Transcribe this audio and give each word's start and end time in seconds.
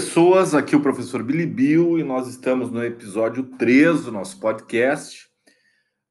Pessoas, 0.00 0.54
aqui 0.54 0.74
o 0.74 0.80
professor 0.80 1.22
Billy 1.22 1.44
Bill 1.44 1.98
e 1.98 2.02
nós 2.02 2.26
estamos 2.26 2.70
no 2.70 2.82
episódio 2.82 3.42
3 3.58 4.04
do 4.04 4.10
nosso 4.10 4.40
podcast. 4.40 5.28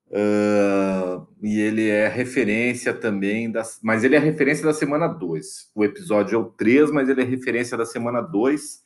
Uh, 0.10 1.28
e 1.42 1.60
ele 1.60 1.90
é 1.90 2.08
referência 2.08 2.94
também, 2.94 3.52
das, 3.52 3.80
mas 3.82 4.04
ele 4.04 4.16
é 4.16 4.20
referência 4.20 4.64
da 4.64 4.74
semana 4.74 5.08
2. 5.08 5.72
O 5.74 5.84
episódio 5.84 6.36
é 6.36 6.40
o 6.40 6.46
3, 6.52 6.92
mas 6.92 7.10
ele 7.10 7.22
é 7.22 7.24
referência 7.24 7.76
da 7.76 7.84
semana 7.84 8.22
2. 8.22 8.80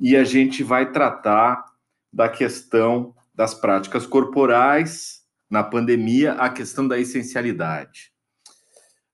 E 0.00 0.16
a 0.16 0.24
gente 0.24 0.62
vai 0.62 0.90
tratar 0.90 1.62
da 2.10 2.26
questão 2.26 3.14
das 3.34 3.52
práticas 3.52 4.06
corporais 4.06 5.20
na 5.50 5.62
pandemia, 5.62 6.32
a 6.32 6.48
questão 6.48 6.88
da 6.88 6.98
essencialidade. 6.98 8.12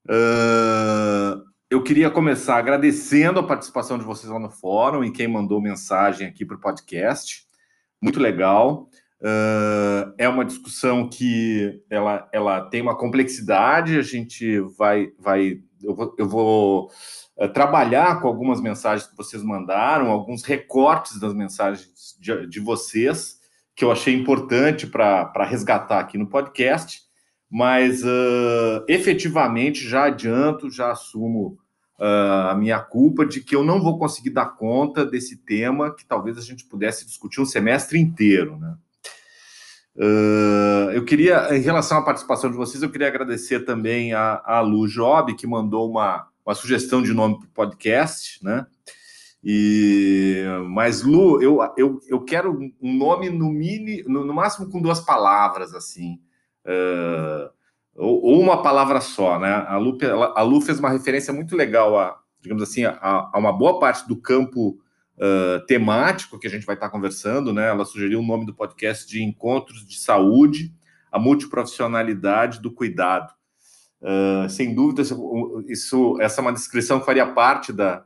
Uh, 0.09 0.72
eu 1.83 1.85
queria 1.85 2.09
começar 2.09 2.59
agradecendo 2.59 3.41
a 3.41 3.43
participação 3.43 3.99
de 3.99 4.05
vocês 4.05 4.33
lá 4.33 4.39
no 4.39 4.49
fórum 4.49 5.03
e 5.03 5.11
quem 5.11 5.27
mandou 5.27 5.61
mensagem 5.61 6.29
aqui 6.29 6.45
para 6.45 6.57
o 6.57 6.61
podcast. 6.61 7.45
Muito 8.01 8.21
legal. 8.21 8.89
Uh, 9.21 10.15
é 10.17 10.29
uma 10.29 10.45
discussão 10.45 11.09
que 11.09 11.83
ela, 11.91 12.29
ela 12.33 12.61
tem 12.61 12.81
uma 12.81 12.97
complexidade. 12.97 13.99
A 13.99 14.03
gente 14.03 14.61
vai, 14.79 15.09
vai 15.19 15.59
eu 15.83 15.93
vou, 15.93 16.15
eu 16.17 16.29
vou 16.29 16.91
uh, 17.37 17.49
trabalhar 17.49 18.21
com 18.21 18.29
algumas 18.29 18.61
mensagens 18.61 19.11
que 19.11 19.17
vocês 19.17 19.43
mandaram, 19.43 20.09
alguns 20.09 20.45
recortes 20.45 21.19
das 21.19 21.35
mensagens 21.35 22.17
de, 22.21 22.47
de 22.47 22.61
vocês 22.61 23.41
que 23.75 23.85
eu 23.85 23.91
achei 23.91 24.15
importante 24.15 24.87
para 24.87 25.45
resgatar 25.45 25.99
aqui 25.99 26.17
no 26.17 26.29
podcast. 26.29 27.01
Mas 27.51 28.05
uh, 28.05 28.85
efetivamente 28.87 29.81
já 29.89 30.05
adianto, 30.05 30.71
já 30.71 30.93
assumo 30.93 31.59
uh, 31.99 32.51
a 32.51 32.55
minha 32.55 32.81
culpa 32.81 33.25
de 33.25 33.41
que 33.41 33.55
eu 33.55 33.65
não 33.65 33.83
vou 33.83 33.99
conseguir 33.99 34.31
dar 34.31 34.57
conta 34.57 35.05
desse 35.05 35.37
tema 35.37 35.95
que 35.95 36.05
talvez 36.05 36.39
a 36.39 36.43
gente 36.43 36.65
pudesse 36.65 37.07
discutir 37.07 37.41
um 37.41 37.47
semestre 37.47 37.99
inteiro, 37.99 38.59
né? 38.59 38.77
Uh, 39.95 40.91
eu 40.93 41.05
queria, 41.05 41.55
em 41.55 41.61
relação 41.61 41.99
à 41.99 42.03
participação 42.03 42.51
de 42.51 42.57
vocês, 42.57 42.83
eu 42.83 42.91
queria 42.91 43.09
agradecer 43.09 43.61
também 43.61 44.15
a, 44.15 44.43
a 44.45 44.61
Lu 44.61 44.89
Job, 44.89 45.35
que 45.35 45.47
mandou 45.47 45.91
uma, 45.91 46.29
uma 46.47 46.55
sugestão 46.55 47.03
de 47.03 47.13
nome 47.13 47.39
para 47.39 47.47
o 47.47 47.51
podcast, 47.51 48.43
né? 48.43 48.67
E, 49.45 50.45
mas, 50.69 51.03
Lu, 51.03 51.43
eu, 51.43 51.59
eu, 51.77 52.01
eu 52.09 52.25
quero 52.25 52.59
um 52.81 52.97
nome 52.97 53.29
no, 53.29 53.51
mini, 53.51 54.03
no, 54.05 54.25
no 54.25 54.33
máximo 54.33 54.71
com 54.71 54.81
duas 54.81 55.01
palavras, 55.01 55.75
assim. 55.75 56.21
Uh, 56.65 57.51
ou, 57.97 58.41
uma 58.41 58.63
palavra 58.63 59.01
só, 59.01 59.39
né? 59.39 59.53
A 59.53 59.77
Lu, 59.77 59.99
a 60.35 60.43
Lu 60.43 60.61
fez 60.61 60.79
uma 60.79 60.91
referência 60.91 61.33
muito 61.33 61.57
legal 61.57 61.99
a, 61.99 62.19
digamos 62.41 62.63
assim, 62.63 62.85
a, 62.85 63.31
a 63.33 63.39
uma 63.39 63.53
boa 63.53 63.79
parte 63.79 64.07
do 64.09 64.17
campo 64.17 64.79
uh, 65.17 65.65
temático 65.67 66.39
que 66.39 66.47
a 66.47 66.51
gente 66.51 66.67
vai 66.67 66.75
estar 66.75 66.91
conversando, 66.91 67.53
né? 67.53 67.69
Ela 67.69 67.85
sugeriu 67.85 68.21
o 68.21 68.27
nome 68.27 68.47
do 68.47 68.55
podcast 68.55 69.07
de 69.07 69.23
Encontros 69.23 69.87
de 69.87 69.99
Saúde, 69.99 70.75
a 71.11 71.19
multiprofissionalidade 71.19 72.61
do 72.61 72.73
cuidado. 72.73 73.33
Uh, 74.01 74.49
sem 74.49 74.75
dúvida, 74.75 75.03
isso, 75.69 76.21
essa 76.21 76.41
é 76.41 76.43
uma 76.43 76.53
descrição 76.53 76.99
que 76.99 77.07
faria 77.07 77.27
parte 77.27 77.73
da, 77.73 78.05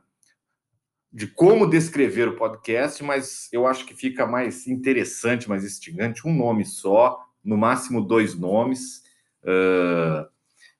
de 1.11 1.25
como 1.25 1.65
descrever 1.65 2.27
o 2.27 2.35
podcast, 2.35 3.03
mas 3.03 3.49
eu 3.51 3.65
acho 3.65 3.85
que 3.85 3.95
fica 3.95 4.27
mais 4.27 4.67
interessante, 4.67 5.49
mais 5.49 5.63
instigante, 5.63 6.27
um 6.27 6.35
nome 6.35 6.63
só, 6.65 7.19
no 7.43 7.57
máximo 7.57 8.01
dois 8.01 8.35
nomes. 8.35 9.06
Uh, 9.47 10.27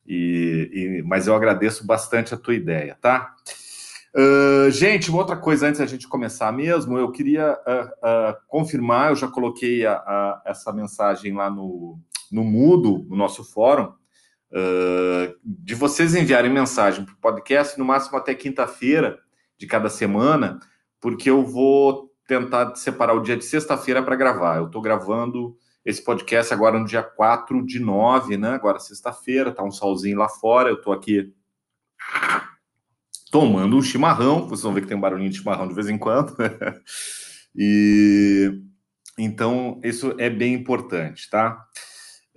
e, 0.06 0.70
e, 0.74 1.04
mas 1.04 1.28
eu 1.28 1.36
agradeço 1.36 1.88
bastante 1.88 2.34
a 2.34 2.38
tua 2.38 2.54
ideia, 2.54 2.98
tá? 3.00 3.34
Uh, 4.14 4.70
gente, 4.72 5.10
uma 5.10 5.20
outra 5.20 5.38
coisa 5.38 5.68
antes 5.68 5.80
da 5.80 5.86
gente 5.86 6.08
começar 6.08 6.52
mesmo, 6.52 6.98
eu 6.98 7.12
queria 7.12 7.54
uh, 7.54 8.36
confirmar, 8.48 9.12
eu 9.12 9.16
já 9.16 9.28
coloquei 9.28 9.86
a, 9.86 9.94
a, 9.94 10.42
essa 10.46 10.74
mensagem 10.74 11.34
lá 11.34 11.50
no, 11.50 12.00
no 12.32 12.44
Mudo, 12.44 13.06
no 13.10 13.16
nosso 13.16 13.44
fórum, 13.44 13.94
de 15.44 15.76
vocês 15.76 16.16
enviarem 16.16 16.50
mensagem 16.50 17.04
para 17.04 17.14
o 17.14 17.18
podcast 17.18 17.78
no 17.78 17.84
máximo 17.84 18.18
até 18.18 18.34
quinta-feira 18.34 19.20
de 19.58 19.68
cada 19.68 19.90
semana, 19.90 20.58
porque 21.02 21.30
eu 21.30 21.46
vou 21.46 22.10
tentar 22.26 22.74
separar 22.76 23.14
o 23.14 23.22
dia 23.22 23.36
de 23.36 23.44
sexta-feira 23.44 24.02
para 24.02 24.16
gravar. 24.16 24.56
Eu 24.56 24.68
estou 24.68 24.82
gravando 24.82 25.58
esse 25.88 26.04
podcast 26.04 26.54
agora 26.54 26.78
no 26.78 26.86
dia 26.86 27.02
4 27.02 27.66
de 27.66 27.80
9, 27.80 28.36
né? 28.36 28.50
Agora 28.50 28.78
sexta-feira, 28.78 29.54
tá 29.54 29.64
um 29.64 29.72
solzinho 29.72 30.18
lá 30.18 30.28
fora, 30.28 30.70
eu 30.70 30.82
tô 30.82 30.92
aqui 30.92 31.34
tomando 33.32 33.78
um 33.78 33.82
chimarrão, 33.82 34.50
vocês 34.50 34.64
vão 34.64 34.74
ver 34.74 34.82
que 34.82 34.88
tem 34.88 34.98
um 34.98 35.02
barulhinho 35.02 35.30
de 35.30 35.38
chimarrão 35.38 35.66
de 35.66 35.74
vez 35.74 35.88
em 35.88 35.98
quando. 35.98 36.36
e 37.56 38.62
então 39.18 39.80
isso 39.82 40.14
é 40.18 40.30
bem 40.30 40.54
importante, 40.54 41.30
tá? 41.30 41.66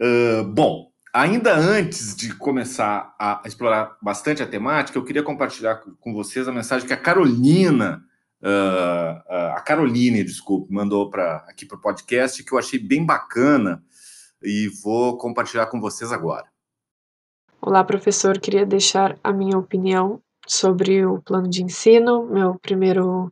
Uh, 0.01 0.45
bom, 0.45 0.93
ainda 1.13 1.53
antes 1.53 2.15
de 2.15 2.33
começar 2.33 3.17
a 3.19 3.43
explorar 3.45 3.97
bastante 4.01 4.45
a 4.45 4.47
temática, 4.47 4.97
eu 4.97 5.05
queria 5.05 5.25
compartilhar 5.25 5.83
com 5.99 6.15
vocês 6.15 6.47
a 6.47 6.53
mensagem 6.53 6.87
que 6.87 6.95
a 6.95 6.97
Carolina 6.97 8.01
Uh, 8.43 9.21
a 9.55 9.61
Caroline, 9.61 10.25
desculpe, 10.25 10.73
mandou 10.73 11.11
para 11.11 11.37
aqui 11.49 11.67
para 11.67 11.77
o 11.77 11.81
podcast 11.81 12.43
que 12.43 12.53
eu 12.53 12.59
achei 12.59 12.79
bem 12.79 13.05
bacana 13.05 13.83
e 14.43 14.69
vou 14.83 15.19
compartilhar 15.19 15.67
com 15.67 15.81
vocês 15.81 16.11
agora. 16.11 16.47
Olá, 17.61 17.85
professor. 17.85 18.39
Queria 18.39 18.65
deixar 18.65 19.19
a 19.23 19.33
minha 19.33 19.59
opinião 19.59 20.23
sobre 20.47 21.05
o 21.05 21.21
plano 21.21 21.49
de 21.49 21.63
ensino. 21.63 22.25
Meu 22.25 22.59
primeiro 22.59 23.31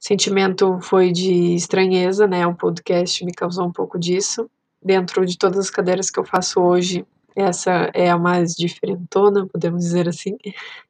sentimento 0.00 0.80
foi 0.82 1.12
de 1.12 1.54
estranheza, 1.54 2.26
né? 2.26 2.44
O 2.46 2.54
podcast 2.54 3.24
me 3.24 3.32
causou 3.32 3.64
um 3.66 3.72
pouco 3.72 3.98
disso. 3.98 4.50
Dentro 4.82 5.24
de 5.24 5.38
todas 5.38 5.58
as 5.60 5.70
cadeiras 5.70 6.10
que 6.10 6.18
eu 6.18 6.24
faço 6.24 6.60
hoje, 6.60 7.06
essa 7.36 7.90
é 7.94 8.10
a 8.10 8.18
mais 8.18 8.54
diferentona, 8.54 9.46
podemos 9.46 9.82
dizer 9.82 10.08
assim. 10.08 10.36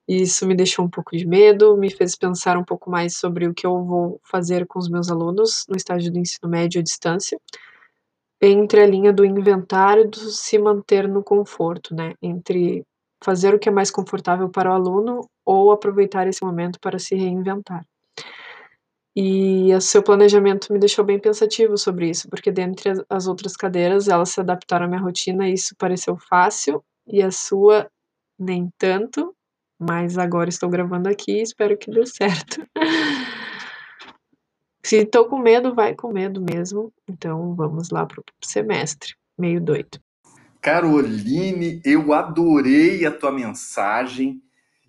E 0.07 0.23
isso 0.23 0.47
me 0.47 0.55
deixou 0.55 0.85
um 0.85 0.91
pouco 0.91 1.17
de 1.17 1.27
medo, 1.27 1.77
me 1.77 1.91
fez 1.91 2.17
pensar 2.17 2.57
um 2.59 2.65
pouco 2.65 2.91
mais 2.91 3.17
sobre 3.17 3.47
o 3.47 3.55
que 3.55 3.67
eu 3.67 3.85
vou 3.85 4.21
fazer 4.25 4.67
com 4.67 4.79
os 4.79 4.89
meus 4.89 5.11
alunos 5.11 5.65
no 5.69 5.77
estágio 5.77 6.13
do 6.13 6.19
ensino 6.19 6.51
médio 6.51 6.81
à 6.81 6.83
distância, 6.85 7.39
entre 8.41 8.83
a 8.83 8.87
linha 8.87 9.13
do 9.13 9.25
inventário 9.25 10.05
e 10.05 10.09
do 10.09 10.19
se 10.19 10.59
manter 10.59 11.09
no 11.09 11.23
conforto, 11.23 11.95
né? 11.95 12.15
Entre 12.23 12.85
fazer 13.25 13.55
o 13.55 13.59
que 13.59 13.69
é 13.71 13.73
mais 13.73 13.91
confortável 13.91 14.51
para 14.51 14.71
o 14.71 14.75
aluno 14.75 15.29
ou 15.47 15.73
aproveitar 15.73 16.29
esse 16.29 16.45
momento 16.45 16.79
para 16.81 16.99
se 16.99 17.15
reinventar. 17.15 17.85
E 19.17 19.73
o 19.73 19.81
seu 19.81 20.03
planejamento 20.03 20.73
me 20.73 20.79
deixou 20.79 21.05
bem 21.05 21.21
pensativo 21.21 21.79
sobre 21.79 22.11
isso, 22.11 22.29
porque 22.29 22.51
dentre 22.51 22.93
as 23.09 23.27
outras 23.29 23.57
cadeiras, 23.57 24.09
elas 24.09 24.31
se 24.31 24.41
adaptaram 24.41 24.87
à 24.87 24.89
minha 24.89 25.01
rotina 25.01 25.49
e 25.49 25.55
isso 25.55 25.77
pareceu 25.77 26.17
fácil, 26.17 26.85
e 27.07 27.23
a 27.23 27.31
sua 27.31 27.89
nem 28.37 28.69
tanto, 28.77 29.35
mas 29.79 30.19
agora 30.19 30.49
estou 30.49 30.69
gravando 30.69 31.09
aqui 31.09 31.39
e 31.39 31.43
espero 31.43 31.79
que 31.79 31.91
dê 31.91 32.05
certo. 32.07 32.67
Se 34.85 34.97
estou 34.97 35.27
com 35.27 35.39
medo, 35.39 35.75
vai 35.75 35.95
com 35.95 36.13
medo 36.13 36.43
mesmo. 36.43 36.93
Então 37.09 37.55
vamos 37.55 37.91
lá 37.91 38.05
para 38.05 38.21
o 38.21 38.25
semestre. 38.45 39.15
Meio 39.39 39.61
doido. 39.61 39.99
Caroline, 40.61 41.81
eu 41.85 42.13
adorei 42.13 43.05
a 43.07 43.11
tua 43.11 43.33
mensagem 43.33 44.43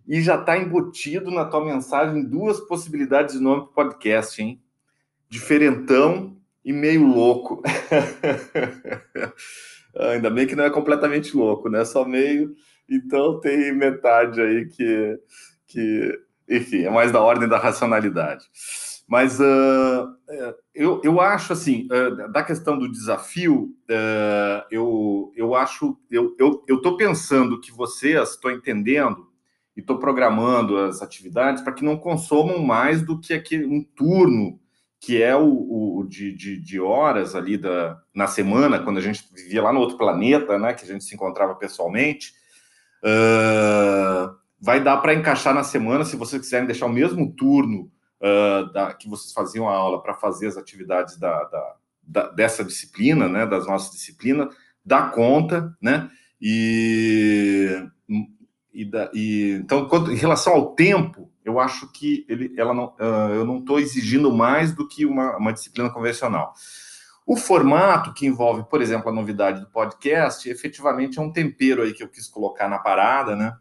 e 0.08 0.22
já 0.22 0.40
está 0.40 0.58
embutido 0.58 1.32
na 1.32 1.46
tua 1.46 1.64
mensagem 1.64 2.24
duas 2.24 2.59
possibilidades 2.59 3.35
de 3.35 3.44
nome 3.44 3.64
para 3.64 3.85
podcast, 3.85 4.41
hein? 4.41 4.62
Diferentão 5.29 6.38
e 6.64 6.72
meio 6.72 7.06
louco. 7.06 7.62
Ainda 9.97 10.29
bem 10.29 10.46
que 10.46 10.56
não 10.56 10.66
é 10.66 10.70
completamente 10.70 11.35
louco, 11.35 11.70
né? 11.70 11.85
Só 11.85 12.06
meio. 12.06 12.53
Então 12.90 13.40
tem 13.40 13.74
metade 13.74 14.41
aí 14.41 14.66
que, 14.66 15.20
que 15.68 16.20
enfim, 16.47 16.84
é 16.84 16.90
mais 16.90 17.12
da 17.12 17.22
ordem 17.22 17.47
da 17.47 17.58
racionalidade. 17.58 18.46
Mas 19.08 19.40
uh, 19.40 20.16
eu, 20.74 21.00
eu 21.03 21.22
acho 21.22 21.53
assim, 21.53 21.88
uh, 21.91 22.32
da 22.32 22.44
questão 22.44 22.78
do 22.78 22.91
desafio, 22.91 23.72
uh, 23.90 24.66
eu, 24.72 25.32
eu 25.35 25.53
acho, 25.53 25.97
eu 26.09 26.32
estou 26.32 26.66
eu 26.68 26.97
pensando 26.97 27.59
que 27.59 27.72
vocês, 27.72 28.32
estou 28.32 28.52
entendendo, 28.52 29.28
e 29.76 29.82
estou 29.82 30.00
programando 30.00 30.78
as 30.78 31.02
atividades 31.02 31.62
para 31.62 31.74
que 31.74 31.84
não 31.84 31.98
consomam 31.98 32.60
mais 32.60 33.02
do 33.02 33.20
que 33.20 33.34
aquele, 33.34 33.66
um 33.66 33.84
turno 33.84 34.60
que 35.00 35.22
é 35.22 35.36
o, 35.36 36.00
o 36.00 36.04
de, 36.08 36.34
de, 36.34 36.60
de, 36.60 36.80
horas 36.80 37.36
ali 37.36 37.58
da, 37.58 38.02
na 38.14 38.26
semana, 38.26 38.80
quando 38.80 38.98
a 38.98 39.02
gente 39.02 39.24
vivia 39.32 39.62
lá 39.62 39.72
no 39.72 39.80
outro 39.80 39.98
planeta, 39.98 40.58
né, 40.58 40.74
que 40.74 40.84
a 40.84 40.88
gente 40.88 41.04
se 41.04 41.14
encontrava 41.14 41.54
pessoalmente, 41.54 42.34
uh, 43.04 44.36
vai 44.60 44.82
dar 44.82 44.98
para 44.98 45.14
encaixar 45.14 45.54
na 45.54 45.64
semana, 45.64 46.06
se 46.06 46.16
vocês 46.16 46.42
quiserem 46.42 46.66
deixar 46.66 46.88
o 46.88 46.94
mesmo 46.94 47.32
turno 47.34 47.92
uh, 48.20 48.72
da, 48.74 48.96
que 48.96 49.08
vocês 49.08 49.32
faziam 49.32 49.70
a 49.70 49.76
aula 49.76 50.02
para 50.02 50.16
fazer 50.16 50.48
as 50.48 50.58
atividades 50.58 51.20
da, 51.20 51.44
da, 51.44 51.76
da, 52.02 52.30
dessa 52.30 52.64
disciplina, 52.64 53.28
né, 53.28 53.46
das 53.46 53.68
nossas 53.68 53.92
disciplinas, 53.92 54.56
dá 54.84 55.04
conta, 55.10 55.76
né, 55.80 56.10
e 56.42 57.88
e, 58.76 58.86
da, 58.86 59.10
e 59.14 59.52
então, 59.64 59.88
em 60.12 60.16
relação 60.16 60.54
ao 60.54 60.76
tempo, 60.76 61.32
eu 61.44 61.60
acho 61.60 61.90
que 61.92 62.26
ele, 62.28 62.54
ela 62.58 62.74
não, 62.74 62.88
uh, 63.00 63.34
eu 63.34 63.46
não 63.46 63.60
estou 63.60 63.80
exigindo 63.80 64.34
mais 64.34 64.74
do 64.74 64.88
que 64.88 65.06
uma, 65.06 65.38
uma 65.38 65.54
disciplina 65.54 65.90
convencional. 65.90 66.54
O 67.26 67.38
formato 67.38 68.14
que 68.14 68.26
envolve, 68.26 68.64
por 68.70 68.82
exemplo, 68.82 69.10
a 69.10 69.14
novidade 69.14 69.62
do 69.62 69.68
podcast, 69.68 70.50
efetivamente 70.50 71.18
é 71.18 71.22
um 71.22 71.32
tempero 71.32 71.82
aí 71.82 71.94
que 71.94 72.04
eu 72.04 72.10
quis 72.10 72.28
colocar 72.28 72.68
na 72.68 72.78
parada, 72.78 73.36
né? 73.36 73.56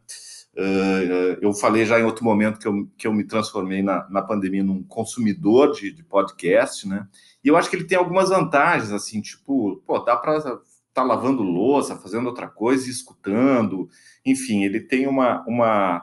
Uh, 0.57 1.39
eu 1.41 1.53
falei 1.53 1.85
já 1.85 1.99
em 1.99 2.05
outro 2.05 2.25
momento 2.25 2.59
que 2.59 2.67
eu, 2.67 2.89
que 2.97 3.07
eu 3.07 3.13
me 3.13 3.25
transformei 3.25 3.83
na, 3.83 4.09
na 4.11 4.23
pandemia 4.23 4.63
num 4.63 4.83
consumidor 4.83 5.73
de, 5.73 5.93
de 5.93 6.03
podcast, 6.03 6.87
né? 6.89 7.07
E 7.45 7.49
eu 7.49 7.57
acho 7.57 7.71
que 7.71 7.77
ele 7.77 7.87
tem 7.87 7.99
algumas 7.99 8.31
vantagens, 8.31 8.91
assim, 8.91 9.21
tipo, 9.21 9.83
pô, 9.87 9.99
dá 10.01 10.17
para 10.17 10.61
estar 10.95 11.03
tá 11.03 11.07
lavando 11.07 11.43
louça, 11.43 11.97
fazendo 11.97 12.27
outra 12.27 12.47
coisa 12.47 12.89
escutando. 12.89 13.89
Enfim, 14.25 14.63
ele 14.63 14.81
tem 14.81 15.09
uma, 15.09 15.45
uma, 15.47 16.03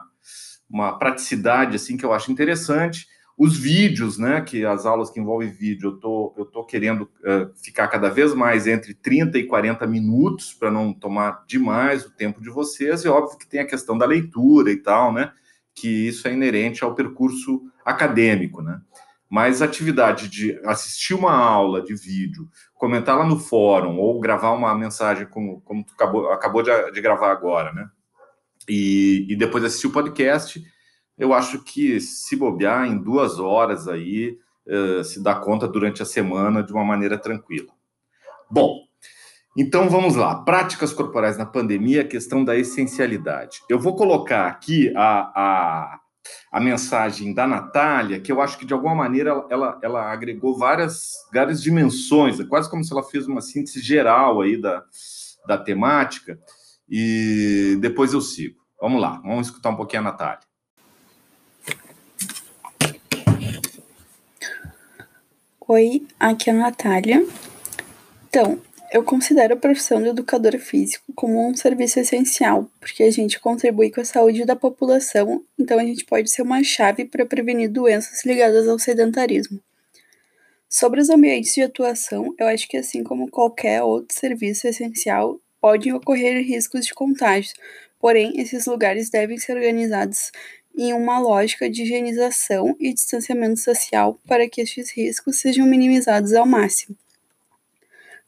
uma 0.68 0.98
praticidade, 0.98 1.76
assim, 1.76 1.96
que 1.96 2.04
eu 2.04 2.12
acho 2.12 2.30
interessante. 2.30 3.06
Os 3.36 3.56
vídeos, 3.56 4.18
né, 4.18 4.42
que 4.42 4.64
as 4.64 4.84
aulas 4.84 5.10
que 5.10 5.18
envolvem 5.18 5.50
vídeo, 5.50 5.88
eu 5.88 5.98
tô, 5.98 6.34
eu 6.36 6.44
tô 6.44 6.62
querendo 6.64 7.02
uh, 7.02 7.50
ficar 7.64 7.88
cada 7.88 8.10
vez 8.10 8.34
mais 8.34 8.66
entre 8.66 8.92
30 8.92 9.38
e 9.38 9.46
40 9.46 9.86
minutos 9.86 10.52
para 10.52 10.70
não 10.70 10.92
tomar 10.92 11.42
demais 11.48 12.04
o 12.04 12.10
tempo 12.10 12.42
de 12.42 12.50
vocês. 12.50 13.04
E 13.04 13.08
óbvio 13.08 13.38
que 13.38 13.48
tem 13.48 13.60
a 13.60 13.66
questão 13.66 13.96
da 13.96 14.04
leitura 14.04 14.70
e 14.70 14.76
tal, 14.76 15.12
né, 15.12 15.32
que 15.74 15.88
isso 15.88 16.28
é 16.28 16.34
inerente 16.34 16.84
ao 16.84 16.94
percurso 16.94 17.62
acadêmico, 17.84 18.60
né. 18.60 18.78
Mas 19.32 19.62
a 19.62 19.64
atividade 19.64 20.28
de 20.28 20.60
assistir 20.66 21.14
uma 21.14 21.32
aula 21.32 21.80
de 21.80 21.94
vídeo, 21.94 22.46
comentar 22.74 23.16
lá 23.16 23.24
no 23.24 23.38
fórum 23.38 23.98
ou 23.98 24.20
gravar 24.20 24.52
uma 24.52 24.74
mensagem 24.74 25.26
como, 25.26 25.62
como 25.62 25.82
tu 25.82 25.94
acabou, 25.94 26.30
acabou 26.30 26.62
de, 26.62 26.90
de 26.90 27.00
gravar 27.00 27.32
agora, 27.32 27.72
né, 27.72 27.88
e, 28.68 29.26
e 29.30 29.34
depois 29.34 29.64
assistir 29.64 29.86
o 29.86 29.92
podcast 29.92 30.62
eu 31.18 31.32
acho 31.32 31.62
que 31.62 32.00
se 32.00 32.36
bobear 32.36 32.86
em 32.86 32.98
duas 32.98 33.38
horas 33.38 33.86
aí, 33.86 34.38
uh, 34.66 35.04
se 35.04 35.22
dá 35.22 35.34
conta 35.34 35.68
durante 35.68 36.02
a 36.02 36.06
semana 36.06 36.62
de 36.62 36.72
uma 36.72 36.84
maneira 36.84 37.18
tranquila. 37.18 37.72
Bom, 38.50 38.80
então 39.56 39.88
vamos 39.88 40.16
lá. 40.16 40.42
Práticas 40.42 40.92
corporais 40.92 41.36
na 41.36 41.46
pandemia, 41.46 42.02
questão 42.02 42.44
da 42.44 42.56
essencialidade. 42.56 43.60
Eu 43.68 43.78
vou 43.78 43.94
colocar 43.94 44.46
aqui 44.46 44.92
a, 44.96 45.32
a, 45.34 46.00
a 46.50 46.60
mensagem 46.60 47.32
da 47.32 47.46
Natália, 47.46 48.20
que 48.20 48.30
eu 48.30 48.40
acho 48.40 48.58
que 48.58 48.66
de 48.66 48.72
alguma 48.72 48.94
maneira 48.94 49.44
ela, 49.50 49.78
ela 49.82 50.12
agregou 50.12 50.56
várias, 50.56 51.12
várias 51.32 51.62
dimensões, 51.62 52.38
é 52.38 52.44
quase 52.44 52.70
como 52.70 52.84
se 52.84 52.92
ela 52.92 53.02
fez 53.02 53.26
uma 53.26 53.40
síntese 53.40 53.80
geral 53.80 54.40
aí 54.40 54.60
da, 54.60 54.84
da 55.46 55.58
temática, 55.58 56.38
e 56.88 57.78
depois 57.80 58.12
eu 58.12 58.20
sigo. 58.20 58.60
Vamos 58.80 59.00
lá, 59.00 59.20
vamos 59.24 59.46
escutar 59.46 59.70
um 59.70 59.76
pouquinho 59.76 60.02
a 60.02 60.04
Natália. 60.04 60.52
Oi, 65.68 66.06
aqui 66.20 66.50
é 66.50 66.52
a 66.52 66.56
Natália. 66.56 67.26
Então, 68.28 68.60
eu 68.92 69.02
considero 69.02 69.54
a 69.54 69.56
profissão 69.56 70.02
de 70.02 70.10
educador 70.10 70.58
físico 70.58 71.14
como 71.14 71.48
um 71.48 71.56
serviço 71.56 71.98
essencial, 71.98 72.70
porque 72.78 73.02
a 73.02 73.10
gente 73.10 73.40
contribui 73.40 73.90
com 73.90 74.02
a 74.02 74.04
saúde 74.04 74.44
da 74.44 74.54
população, 74.54 75.42
então 75.58 75.78
a 75.78 75.82
gente 75.82 76.04
pode 76.04 76.30
ser 76.30 76.42
uma 76.42 76.62
chave 76.62 77.06
para 77.06 77.24
prevenir 77.24 77.70
doenças 77.70 78.22
ligadas 78.22 78.68
ao 78.68 78.78
sedentarismo. 78.78 79.58
Sobre 80.68 81.00
os 81.00 81.08
ambientes 81.08 81.54
de 81.54 81.62
atuação, 81.62 82.34
eu 82.38 82.46
acho 82.46 82.68
que 82.68 82.76
assim 82.76 83.02
como 83.02 83.30
qualquer 83.30 83.82
outro 83.82 84.14
serviço 84.14 84.68
essencial, 84.68 85.40
podem 85.58 85.94
ocorrer 85.94 86.44
riscos 86.44 86.84
de 86.84 86.92
contágio, 86.92 87.54
porém 87.98 88.38
esses 88.38 88.66
lugares 88.66 89.08
devem 89.08 89.38
ser 89.38 89.56
organizados 89.56 90.30
em 90.76 90.92
uma 90.92 91.18
lógica 91.18 91.68
de 91.70 91.82
higienização 91.82 92.76
e 92.78 92.92
distanciamento 92.92 93.58
social 93.58 94.20
para 94.26 94.46
que 94.46 94.60
estes 94.60 94.90
riscos 94.90 95.38
sejam 95.38 95.66
minimizados 95.66 96.34
ao 96.34 96.44
máximo. 96.44 96.94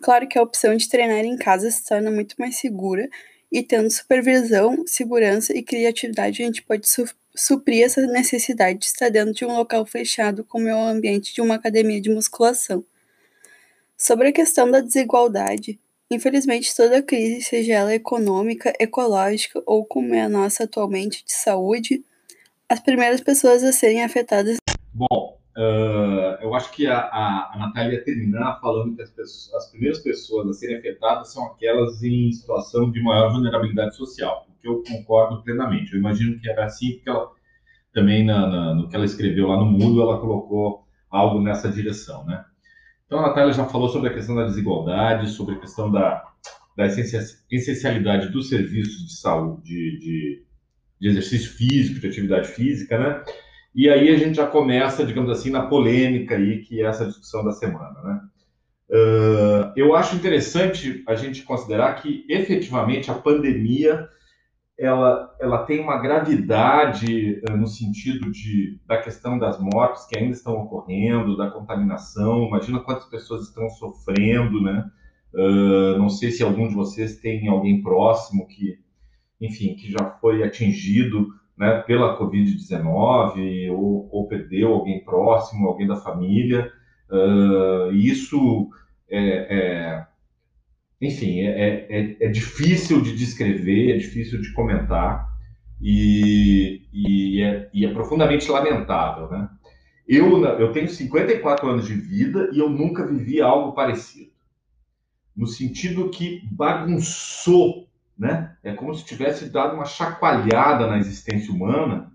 Claro 0.05 0.29
que 0.29 0.39
a 0.39 0.43
opção 0.43 0.77
de 0.77 0.87
treinar 0.87 1.25
em 1.25 1.35
casa 1.35 1.71
se 1.71 1.83
torna 1.83 2.11
muito 2.11 2.37
mais 2.39 2.57
segura 2.59 3.09
e 3.51 3.63
tendo 3.63 3.91
supervisão, 3.91 4.85
segurança 4.87 5.57
e 5.57 5.63
criatividade, 5.63 6.43
a 6.43 6.45
gente 6.45 6.61
pode 6.61 6.87
su 6.87 7.07
suprir 7.35 7.83
essa 7.83 8.03
necessidade 8.03 8.81
de 8.81 8.85
estar 8.85 9.09
dentro 9.09 9.33
de 9.33 9.47
um 9.47 9.57
local 9.57 9.87
fechado, 9.87 10.45
como 10.45 10.69
é 10.69 10.77
o 10.77 10.89
ambiente 10.89 11.33
de 11.33 11.41
uma 11.41 11.55
academia 11.55 12.03
de 12.03 12.11
musculação. 12.11 12.85
Sobre 13.97 14.29
a 14.29 14.33
questão 14.33 14.71
da 14.71 14.81
desigualdade, 14.81 15.81
infelizmente 16.11 16.77
toda 16.77 17.01
crise, 17.01 17.41
seja 17.41 17.73
ela 17.73 17.95
econômica, 17.95 18.75
ecológica 18.79 19.63
ou 19.65 19.87
como 19.87 20.15
é 20.15 20.21
a 20.21 20.29
nossa 20.29 20.65
atualmente 20.65 21.25
de 21.25 21.33
saúde, 21.33 22.05
as 22.69 22.79
primeiras 22.79 23.23
pessoas 23.23 23.65
a 23.65 23.73
serem 23.73 24.05
afetadas. 24.05 24.59
Bom, 24.93 25.34
uh, 25.57 26.43
eu 26.43 26.55
acho 26.55 26.71
que 26.73 26.87
a, 26.87 26.99
a, 26.99 27.53
a 27.55 27.59
Natália 27.59 27.95
ia 27.95 28.05
terminar 28.05 28.61
falando 28.61 28.95
que 28.95 29.03
as, 29.03 29.11
pessoas, 29.11 29.55
as 29.55 29.71
primeiras 29.71 29.99
pessoas 30.01 30.49
a 30.49 30.53
serem 30.53 30.77
afetadas 30.77 31.33
são 31.33 31.47
aquelas 31.47 32.03
em 32.03 32.33
situação 32.33 32.91
de 32.91 33.03
maior 33.03 33.33
vulnerabilidade 33.33 33.97
social, 33.97 34.47
o 34.49 34.61
que 34.61 34.69
eu 34.69 34.83
concordo 34.83 35.43
plenamente. 35.43 35.93
Eu 35.93 35.99
imagino 35.99 36.39
que 36.39 36.49
era 36.49 36.65
assim, 36.65 36.95
porque 36.95 37.11
ela 37.11 37.31
também 37.93 38.25
na, 38.25 38.47
na, 38.47 38.75
no 38.75 38.89
que 38.89 38.97
ela 38.97 39.05
escreveu 39.05 39.49
lá 39.49 39.57
no 39.57 39.67
Mundo, 39.67 40.03
ela 40.03 40.21
colocou 40.21 40.85
algo 41.11 41.41
nessa 41.41 41.71
direção, 41.71 42.25
né? 42.25 42.45
Então 43.07 43.21
a 43.21 43.29
Natália 43.29 43.53
já 43.53 43.65
falou 43.67 43.89
sobre 43.89 44.09
a 44.09 44.15
questão 44.15 44.35
da 44.35 44.45
desigualdade, 44.45 45.31
sobre 45.31 45.55
a 45.55 45.61
questão 45.61 45.93
da, 45.93 46.25
da 46.77 46.87
essencialidade 46.87 48.31
dos 48.31 48.49
serviços 48.49 49.07
de 49.07 49.15
saúde, 49.15 49.63
de, 49.63 49.99
de 49.99 50.45
de 51.05 51.09
exercício 51.09 51.53
físico, 51.53 52.01
de 52.01 52.07
atividade 52.07 52.49
física, 52.49 52.99
né? 52.99 53.23
E 53.75 53.89
aí 53.89 54.09
a 54.09 54.17
gente 54.17 54.37
já 54.37 54.47
começa, 54.47 55.05
digamos 55.05 55.31
assim, 55.31 55.51
na 55.51 55.67
polêmica 55.67 56.37
aí, 56.37 56.61
que 56.61 56.81
é 56.81 56.87
essa 56.87 57.07
discussão 57.07 57.45
da 57.45 57.53
semana, 57.53 58.01
né? 58.03 58.21
Uh, 58.89 59.73
eu 59.75 59.97
acho 59.97 60.15
interessante 60.15 61.03
a 61.09 61.15
gente 61.15 61.43
considerar 61.43 61.95
que 61.95 62.25
efetivamente 62.29 63.11
a 63.11 63.15
pandemia 63.15 64.09
ela, 64.79 65.35
ela 65.41 65.65
tem 65.65 65.81
uma 65.81 65.99
gravidade 65.99 67.41
uh, 67.49 67.57
no 67.57 67.67
sentido 67.67 68.31
de, 68.31 68.79
da 68.87 68.99
questão 68.99 69.39
das 69.39 69.59
mortes 69.59 70.07
que 70.07 70.17
ainda 70.19 70.33
estão 70.33 70.55
ocorrendo, 70.55 71.37
da 71.37 71.51
contaminação. 71.51 72.47
Imagina 72.47 72.81
quantas 72.81 73.07
pessoas 73.07 73.49
estão 73.49 73.69
sofrendo, 73.71 74.63
né? 74.63 74.89
Uh, 75.35 75.99
não 75.99 76.09
sei 76.09 76.31
se 76.31 76.43
algum 76.43 76.69
de 76.69 76.75
vocês 76.75 77.17
tem 77.17 77.49
alguém 77.49 77.83
próximo 77.83 78.47
que 78.47 78.85
enfim, 79.41 79.75
que 79.75 79.91
já 79.91 80.11
foi 80.21 80.43
atingido 80.43 81.29
né, 81.57 81.83
pela 81.87 82.19
Covid-19 82.19 83.71
ou, 83.71 84.09
ou, 84.11 84.29
perdeu 84.29 84.73
alguém 84.73 85.05
próximo, 85.05 85.69
alguém 85.69 85.87
da 85.87 85.97
família. 85.97 86.73
Uh, 87.11 87.93
isso 87.93 88.71
é, 89.09 89.21
é 89.51 90.07
enfim, 91.01 91.41
é, 91.41 91.87
é, 91.91 92.17
é, 92.21 92.29
difícil 92.29 93.01
de 93.01 93.15
descrever, 93.15 93.95
é 93.95 93.99
difícil 93.99 94.41
de 94.41 94.53
comentar 94.53 95.29
e, 95.81 96.83
e, 96.93 97.43
é, 97.43 97.69
e 97.75 97.85
é 97.85 97.93
profundamente 97.93 98.51
lamentável, 98.51 99.29
né? 99.29 99.49
Eu, 100.07 100.45
eu 100.45 100.73
tenho 100.73 100.89
54 100.89 101.69
anos 101.69 101.87
de 101.87 101.95
vida 101.95 102.51
e 102.53 102.59
eu 102.59 102.69
nunca 102.69 103.07
vivi 103.07 103.41
algo 103.41 103.73
parecido. 103.73 104.31
No 105.35 105.47
sentido 105.47 106.11
que 106.11 106.43
bagunçou 106.53 107.89
né? 108.19 108.57
É 108.63 108.73
como 108.73 108.95
se 108.95 109.05
tivesse 109.05 109.51
dado 109.51 109.75
uma 109.75 109.85
chacoalhada 109.85 110.87
na 110.87 110.99
existência 110.99 111.53
humana 111.53 112.13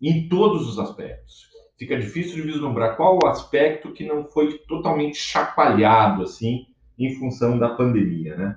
em 0.00 0.28
todos 0.28 0.68
os 0.68 0.78
aspectos. 0.78 1.50
Fica 1.78 1.98
difícil 1.98 2.36
de 2.36 2.42
vislumbrar 2.42 2.96
qual 2.96 3.18
o 3.22 3.26
aspecto 3.26 3.92
que 3.92 4.06
não 4.06 4.24
foi 4.24 4.58
totalmente 4.68 5.16
chacoalhado 5.16 6.22
assim 6.22 6.66
em 6.98 7.14
função 7.16 7.58
da 7.58 7.70
pandemia, 7.70 8.36
né? 8.36 8.56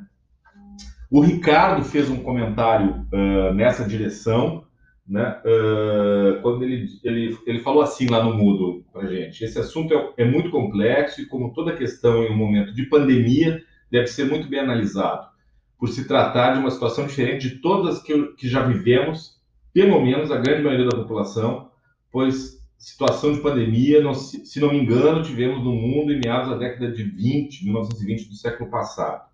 O 1.10 1.22
Ricardo 1.22 1.84
fez 1.84 2.10
um 2.10 2.24
comentário 2.24 3.06
uh, 3.14 3.54
nessa 3.54 3.88
direção, 3.88 4.66
né? 5.08 5.40
Uh, 5.46 6.42
quando 6.42 6.64
ele, 6.64 6.88
ele, 7.04 7.38
ele 7.46 7.60
falou 7.60 7.82
assim 7.82 8.08
lá 8.08 8.24
no 8.24 8.34
Mudo 8.34 8.84
para 8.92 9.08
gente: 9.08 9.44
esse 9.44 9.58
assunto 9.58 9.94
é, 9.94 10.24
é 10.24 10.26
muito 10.26 10.50
complexo 10.50 11.22
e, 11.22 11.26
como 11.28 11.54
toda 11.54 11.76
questão 11.76 12.24
em 12.24 12.32
um 12.32 12.38
momento 12.38 12.74
de 12.74 12.84
pandemia, 12.84 13.62
deve 13.90 14.08
ser 14.08 14.26
muito 14.26 14.48
bem 14.48 14.60
analisado 14.60 15.35
por 15.78 15.90
se 15.90 16.08
tratar 16.08 16.54
de 16.54 16.60
uma 16.60 16.72
situação 16.72 17.06
diferente 17.06 17.50
de 17.50 17.56
todas 17.62 18.02
que, 18.02 18.34
que 18.34 18.48
já 18.48 18.64
vivemos, 18.64 19.40
pelo 19.74 20.02
menos 20.02 20.32
a 20.32 20.38
grande 20.38 20.64
maioria 20.64 20.88
da 20.88 20.98
população, 20.98 21.70
pois 22.12 22.56
situação 22.78 23.34
de 23.34 23.40
pandemia, 23.40 24.02
não, 24.02 24.14
se 24.14 24.60
não 24.60 24.72
me 24.72 24.80
engano, 24.80 25.24
tivemos 25.24 25.64
no 25.64 25.74
mundo 25.74 26.14
em 26.14 26.20
meados 26.20 26.50
da 26.50 26.58
década 26.58 26.92
de 26.92 27.04
20, 27.04 27.66
1920 27.66 28.30
do 28.30 28.36
século 28.36 28.70
passado. 28.70 29.26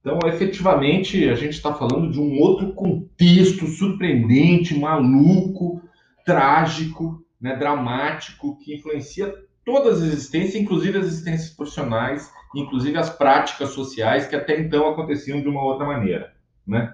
Então, 0.00 0.18
efetivamente, 0.26 1.28
a 1.28 1.34
gente 1.34 1.52
está 1.52 1.74
falando 1.74 2.10
de 2.10 2.18
um 2.18 2.38
outro 2.38 2.72
contexto 2.72 3.66
surpreendente, 3.66 4.76
maluco, 4.76 5.82
trágico, 6.24 7.24
né, 7.40 7.54
dramático, 7.54 8.58
que 8.58 8.74
influencia 8.74 9.32
todas 9.70 10.02
as 10.02 10.08
existências, 10.08 10.56
inclusive 10.56 10.98
as 10.98 11.06
existências 11.06 11.50
profissionais, 11.50 12.30
inclusive 12.54 12.98
as 12.98 13.10
práticas 13.10 13.70
sociais 13.70 14.26
que 14.26 14.34
até 14.34 14.58
então 14.58 14.88
aconteciam 14.88 15.40
de 15.40 15.48
uma 15.48 15.62
outra 15.62 15.86
maneira, 15.86 16.32
né? 16.66 16.92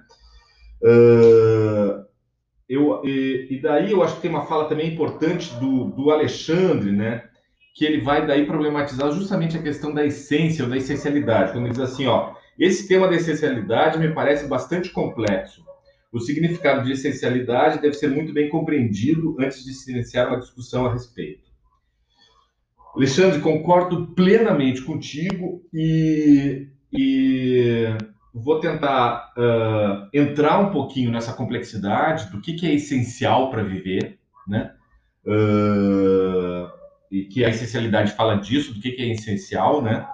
Uh, 0.83 2.05
eu, 2.69 3.01
e, 3.05 3.49
e, 3.51 3.63
daí 3.63 3.93
eu 3.93 4.03
acho 4.03 4.17
que 4.17 4.23
tem 4.23 4.31
uma 4.31 4.45
fala 4.47 4.69
também 4.69 4.93
importante 4.93 5.55
do, 5.55 5.85
do 5.85 6.11
Alexandre, 6.11 6.93
né? 6.93 7.25
Que 7.75 7.85
ele 7.85 8.03
vai 8.03 8.27
daí 8.27 8.45
problematizar 8.45 9.11
justamente 9.13 9.57
a 9.57 9.63
questão 9.63 9.95
da 9.95 10.05
essência 10.05 10.65
ou 10.65 10.71
da 10.71 10.77
essencialidade. 10.77 11.53
Quando 11.53 11.65
ele 11.65 11.73
diz 11.73 11.81
assim, 11.81 12.07
ó, 12.07 12.35
esse 12.59 12.87
tema 12.87 13.09
da 13.09 13.15
essencialidade 13.15 13.99
me 13.99 14.13
parece 14.13 14.47
bastante 14.47 14.91
complexo. 14.91 15.65
O 16.13 16.21
significado 16.21 16.85
de 16.85 16.93
essencialidade 16.93 17.81
deve 17.81 17.95
ser 17.95 18.09
muito 18.09 18.33
bem 18.33 18.49
compreendido 18.49 19.37
antes 19.39 19.65
de 19.65 19.73
se 19.73 19.93
iniciar 19.93 20.29
uma 20.29 20.41
discussão 20.41 20.87
a 20.87 20.93
respeito. 20.93 21.46
Alexandre, 22.97 23.41
concordo 23.41 24.07
plenamente 24.15 24.81
contigo 24.81 25.63
e, 25.73 26.67
e 26.91 27.95
vou 28.33 28.59
tentar 28.59 29.35
uh, 29.37 30.09
entrar 30.15 30.59
um 30.61 30.71
pouquinho 30.71 31.11
nessa 31.11 31.35
complexidade 31.35 32.31
do 32.31 32.41
que, 32.41 32.55
que 32.55 32.67
é 32.67 32.75
essencial 32.75 33.51
para 33.51 33.63
viver, 33.63 34.19
né? 34.49 34.73
Uh, 35.27 36.71
e 37.11 37.25
que 37.25 37.45
a 37.45 37.51
essencialidade 37.51 38.13
fala 38.13 38.37
disso, 38.37 38.73
do 38.73 38.81
que, 38.81 38.93
que 38.93 39.03
é 39.03 39.13
essencial, 39.13 39.83
né? 39.83 40.09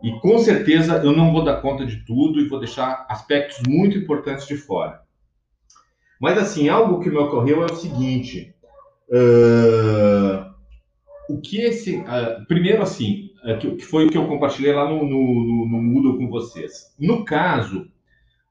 E 0.00 0.12
com 0.20 0.38
certeza 0.38 0.98
eu 0.98 1.10
não 1.10 1.32
vou 1.32 1.42
dar 1.42 1.60
conta 1.60 1.84
de 1.84 2.04
tudo 2.04 2.40
e 2.40 2.48
vou 2.48 2.60
deixar 2.60 3.04
aspectos 3.08 3.58
muito 3.66 3.98
importantes 3.98 4.46
de 4.46 4.56
fora. 4.56 5.00
Mas 6.20 6.38
assim, 6.38 6.68
algo 6.68 7.00
que 7.00 7.10
me 7.10 7.18
ocorreu 7.18 7.62
é 7.62 7.66
o 7.66 7.74
seguinte: 7.74 8.54
uh, 9.08 10.57
o 11.28 11.40
que 11.40 11.60
esse, 11.60 12.02
primeiro 12.46 12.82
assim, 12.82 13.28
é, 13.44 13.56
que 13.56 13.84
foi 13.84 14.06
o 14.06 14.10
que 14.10 14.18
eu 14.18 14.26
compartilhei 14.26 14.72
lá 14.72 14.88
no, 14.88 15.04
no, 15.04 15.66
no, 15.68 15.82
Moodle 15.82 16.18
com 16.18 16.28
vocês. 16.28 16.94
No 16.98 17.24
caso 17.24 17.88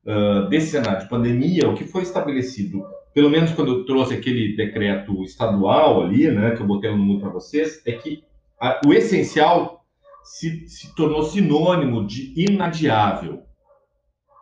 uh, 0.05 0.47
desse 0.47 0.71
cenário 0.71 1.01
de 1.01 1.09
pandemia, 1.09 1.69
o 1.69 1.75
que 1.75 1.85
foi 1.85 2.03
estabelecido, 2.03 2.85
pelo 3.13 3.29
menos 3.29 3.51
quando 3.51 3.71
eu 3.71 3.85
trouxe 3.85 4.13
aquele 4.13 4.55
decreto 4.55 5.23
estadual 5.23 6.03
ali, 6.03 6.31
né, 6.31 6.55
que 6.55 6.61
eu 6.61 6.67
botei 6.67 6.89
no 6.89 6.97
Moodle 6.97 7.21
para 7.21 7.31
vocês, 7.31 7.81
é 7.85 7.91
que 7.93 8.23
a, 8.59 8.79
o 8.85 8.93
essencial 8.93 9.85
se, 10.23 10.67
se 10.67 10.95
tornou 10.95 11.23
sinônimo 11.23 12.05
de 12.05 12.33
inadiável. 12.35 13.43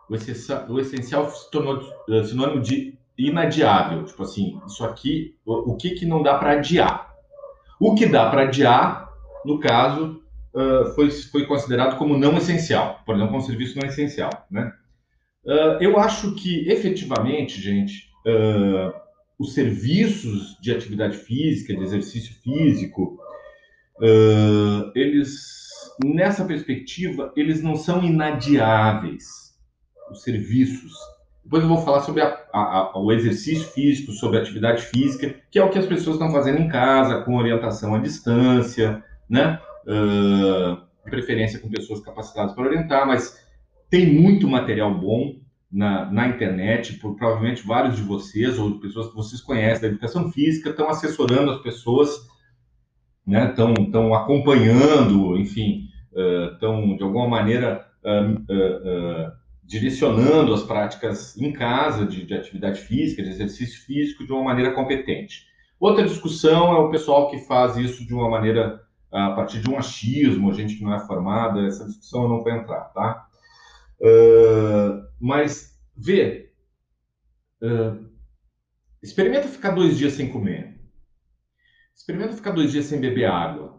O, 0.08 0.14
essencial, 0.14 0.66
o 0.68 0.78
essencial 0.78 1.28
se 1.28 1.50
tornou 1.50 1.80
uh, 2.08 2.24
sinônimo 2.24 2.60
de 2.60 2.96
inadiável. 3.18 4.04
Tipo 4.04 4.22
assim, 4.22 4.60
isso 4.66 4.84
aqui, 4.84 5.34
o, 5.44 5.72
o 5.72 5.76
que, 5.76 5.90
que 5.90 6.06
não 6.06 6.22
dá 6.22 6.38
para 6.38 6.52
adiar? 6.52 7.15
O 7.78 7.94
que 7.94 8.06
dá 8.06 8.30
para 8.30 8.42
adiar, 8.42 9.08
no 9.44 9.60
caso, 9.60 10.22
uh, 10.54 10.94
foi, 10.94 11.10
foi 11.10 11.46
considerado 11.46 11.98
como 11.98 12.16
não 12.16 12.36
essencial, 12.36 13.02
por 13.04 13.14
exemplo, 13.14 13.36
um 13.36 13.40
serviço 13.40 13.78
não 13.78 13.86
essencial. 13.86 14.46
Né? 14.50 14.72
Uh, 15.44 15.82
eu 15.82 15.98
acho 15.98 16.34
que, 16.34 16.68
efetivamente, 16.68 17.60
gente, 17.60 18.10
uh, 18.26 18.92
os 19.38 19.52
serviços 19.52 20.56
de 20.60 20.72
atividade 20.72 21.18
física, 21.18 21.76
de 21.76 21.82
exercício 21.82 22.34
físico, 22.42 23.18
eles, 24.94 25.40
nessa 26.04 26.44
perspectiva, 26.44 27.32
eles 27.34 27.62
não 27.62 27.76
são 27.76 28.02
inadiáveis, 28.02 29.24
os 30.10 30.22
serviços. 30.22 30.92
Depois 31.46 31.62
eu 31.62 31.68
vou 31.68 31.78
falar 31.78 32.00
sobre 32.00 32.22
a, 32.22 32.36
a, 32.52 32.98
o 32.98 33.12
exercício 33.12 33.68
físico, 33.68 34.10
sobre 34.10 34.36
atividade 34.36 34.82
física, 34.82 35.32
que 35.48 35.60
é 35.60 35.64
o 35.64 35.70
que 35.70 35.78
as 35.78 35.86
pessoas 35.86 36.16
estão 36.16 36.32
fazendo 36.32 36.58
em 36.58 36.66
casa, 36.66 37.22
com 37.22 37.36
orientação 37.36 37.94
à 37.94 37.98
distância, 37.98 39.00
né? 39.30 39.60
uh, 39.86 40.76
preferência 41.08 41.60
com 41.60 41.70
pessoas 41.70 42.00
capacitadas 42.00 42.52
para 42.52 42.64
orientar, 42.64 43.06
mas 43.06 43.40
tem 43.88 44.12
muito 44.12 44.48
material 44.48 44.92
bom 44.92 45.36
na, 45.70 46.10
na 46.10 46.26
internet, 46.26 46.94
por, 46.94 47.14
provavelmente 47.14 47.64
vários 47.64 47.94
de 47.94 48.02
vocês, 48.02 48.58
ou 48.58 48.80
pessoas 48.80 49.06
que 49.08 49.14
vocês 49.14 49.40
conhecem 49.40 49.82
da 49.82 49.86
educação 49.86 50.32
física, 50.32 50.70
estão 50.70 50.88
assessorando 50.88 51.52
as 51.52 51.62
pessoas, 51.62 52.10
né, 53.24 53.50
estão, 53.50 53.72
estão 53.78 54.12
acompanhando, 54.12 55.38
enfim, 55.38 55.84
estão, 56.54 56.90
uh, 56.90 56.96
de 56.96 57.04
alguma 57.04 57.28
maneira, 57.28 57.86
uh, 58.02 59.35
direcionando 59.66 60.54
as 60.54 60.62
práticas 60.62 61.36
em 61.36 61.52
casa 61.52 62.06
de, 62.06 62.24
de 62.24 62.34
atividade 62.34 62.80
física, 62.80 63.22
de 63.22 63.30
exercício 63.30 63.84
físico, 63.84 64.24
de 64.24 64.32
uma 64.32 64.44
maneira 64.44 64.72
competente. 64.72 65.44
Outra 65.78 66.06
discussão 66.06 66.72
é 66.72 66.78
o 66.78 66.90
pessoal 66.90 67.28
que 67.30 67.38
faz 67.38 67.76
isso 67.76 68.06
de 68.06 68.14
uma 68.14 68.30
maneira 68.30 68.80
a 69.12 69.30
partir 69.32 69.60
de 69.60 69.70
um 69.70 69.78
achismo, 69.78 70.52
gente 70.52 70.76
que 70.76 70.84
não 70.84 70.94
é 70.94 71.00
formada, 71.00 71.66
essa 71.66 71.86
discussão 71.86 72.24
eu 72.24 72.28
não 72.28 72.42
vou 72.42 72.52
entrar, 72.52 72.84
tá? 72.86 73.26
Uh, 74.00 75.06
mas, 75.18 75.78
vê, 75.96 76.52
uh, 77.62 78.06
experimenta 79.02 79.48
ficar 79.48 79.70
dois 79.70 79.96
dias 79.96 80.12
sem 80.12 80.30
comer. 80.30 80.78
Experimenta 81.94 82.36
ficar 82.36 82.50
dois 82.50 82.72
dias 82.72 82.84
sem 82.84 83.00
beber 83.00 83.24
água. 83.24 83.75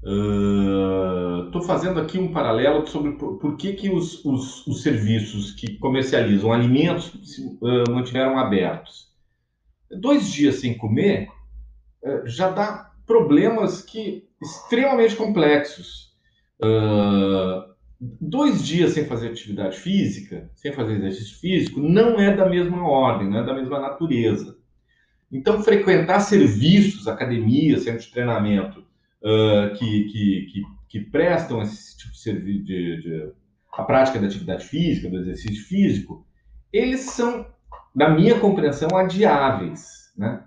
Estou 0.00 1.60
uh, 1.60 1.64
fazendo 1.66 2.00
aqui 2.00 2.18
um 2.18 2.30
paralelo 2.30 2.86
sobre 2.86 3.12
por, 3.12 3.36
por 3.38 3.56
que, 3.56 3.72
que 3.72 3.90
os, 3.90 4.24
os, 4.24 4.64
os, 4.66 4.82
serviços 4.82 5.52
que 5.52 5.76
comercializam 5.78 6.52
alimentos 6.52 7.12
se 7.24 7.44
uh, 7.44 7.90
mantiveram 7.90 8.38
abertos. 8.38 9.08
Dois 9.90 10.30
dias 10.30 10.56
sem 10.56 10.78
comer 10.78 11.28
uh, 12.04 12.26
já 12.26 12.48
dá 12.48 12.92
problemas 13.06 13.82
que 13.82 14.28
extremamente 14.40 15.16
complexos. 15.16 16.08
Dois 18.00 18.64
dias 18.64 18.92
sem 18.92 19.04
fazer 19.06 19.28
atividade 19.28 19.76
física, 19.76 20.48
sem 20.54 20.72
fazer 20.72 20.96
exercício 20.96 21.38
físico, 21.40 21.80
não 21.80 22.20
é 22.20 22.34
da 22.34 22.48
mesma 22.48 22.88
ordem, 22.88 23.28
não 23.28 23.38
é 23.38 23.44
da 23.44 23.54
mesma 23.54 23.80
natureza. 23.80 24.56
Então, 25.30 25.62
frequentar 25.62 26.20
serviços, 26.20 27.08
academias, 27.08 27.82
centros 27.82 28.06
de 28.06 28.12
treinamento 28.12 28.87
uh, 29.22 29.76
que, 29.76 30.04
que, 30.04 30.46
que, 30.52 30.62
que, 30.88 31.00
prestam 31.10 31.62
esse 31.62 31.96
tipo 31.96 32.12
de 32.12 32.18
serviço, 32.18 32.64
de, 32.64 33.02
de, 33.02 33.32
a 33.72 33.82
prática 33.82 34.18
da 34.18 34.26
atividade 34.26 34.64
física, 34.64 35.08
do 35.08 35.18
exercício 35.18 35.64
físico, 35.66 36.26
eles 36.72 37.00
são, 37.00 37.46
na 37.94 38.08
minha 38.08 38.38
compreensão, 38.38 38.96
adiáveis. 38.96 40.12
Né? 40.16 40.42